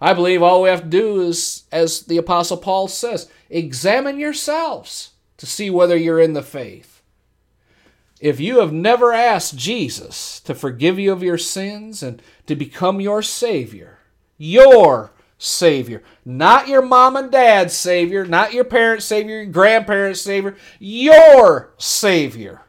[0.00, 5.10] I believe all we have to do is, as the Apostle Paul says, examine yourselves
[5.36, 7.02] to see whether you're in the faith.
[8.18, 12.98] If you have never asked Jesus to forgive you of your sins and to become
[12.98, 13.98] your Savior,
[14.38, 20.56] your Savior, not your mom and dad's Savior, not your parents' Savior, your grandparents' Savior,
[20.78, 22.62] your Savior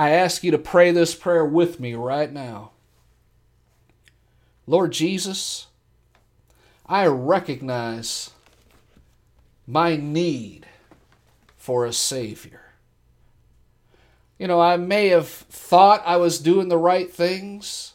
[0.00, 2.70] I ask you to pray this prayer with me right now.
[4.66, 5.66] Lord Jesus,
[6.86, 8.30] I recognize
[9.66, 10.64] my need
[11.58, 12.62] for a Savior.
[14.38, 17.92] You know, I may have thought I was doing the right things,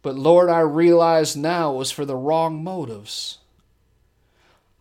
[0.00, 3.40] but Lord, I realize now it was for the wrong motives.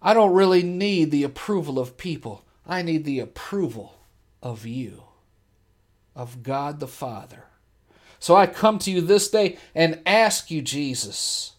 [0.01, 3.95] I don't really need the approval of people, I need the approval
[4.41, 5.06] of you
[6.17, 7.43] of God the Father.
[8.19, 11.53] So I come to you this day and ask you, Jesus,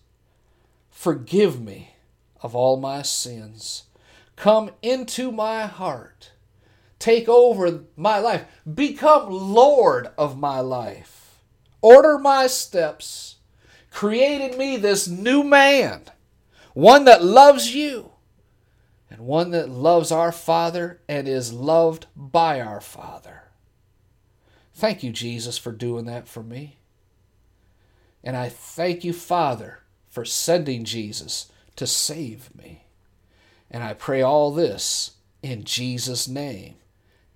[0.91, 1.95] forgive me
[2.43, 3.85] of all my sins.
[4.35, 6.33] Come into my heart.
[6.99, 8.45] Take over my life.
[8.73, 11.39] Become Lord of my life.
[11.81, 13.37] Order my steps.
[13.91, 16.03] Create in me this new man,
[16.75, 18.11] one that loves you,
[19.09, 23.48] and one that loves our Father and is loved by our Father.
[24.79, 26.77] Thank you, Jesus, for doing that for me.
[28.23, 32.85] And I thank you, Father, for sending Jesus to save me.
[33.73, 36.77] And I pray all this in Jesus' name.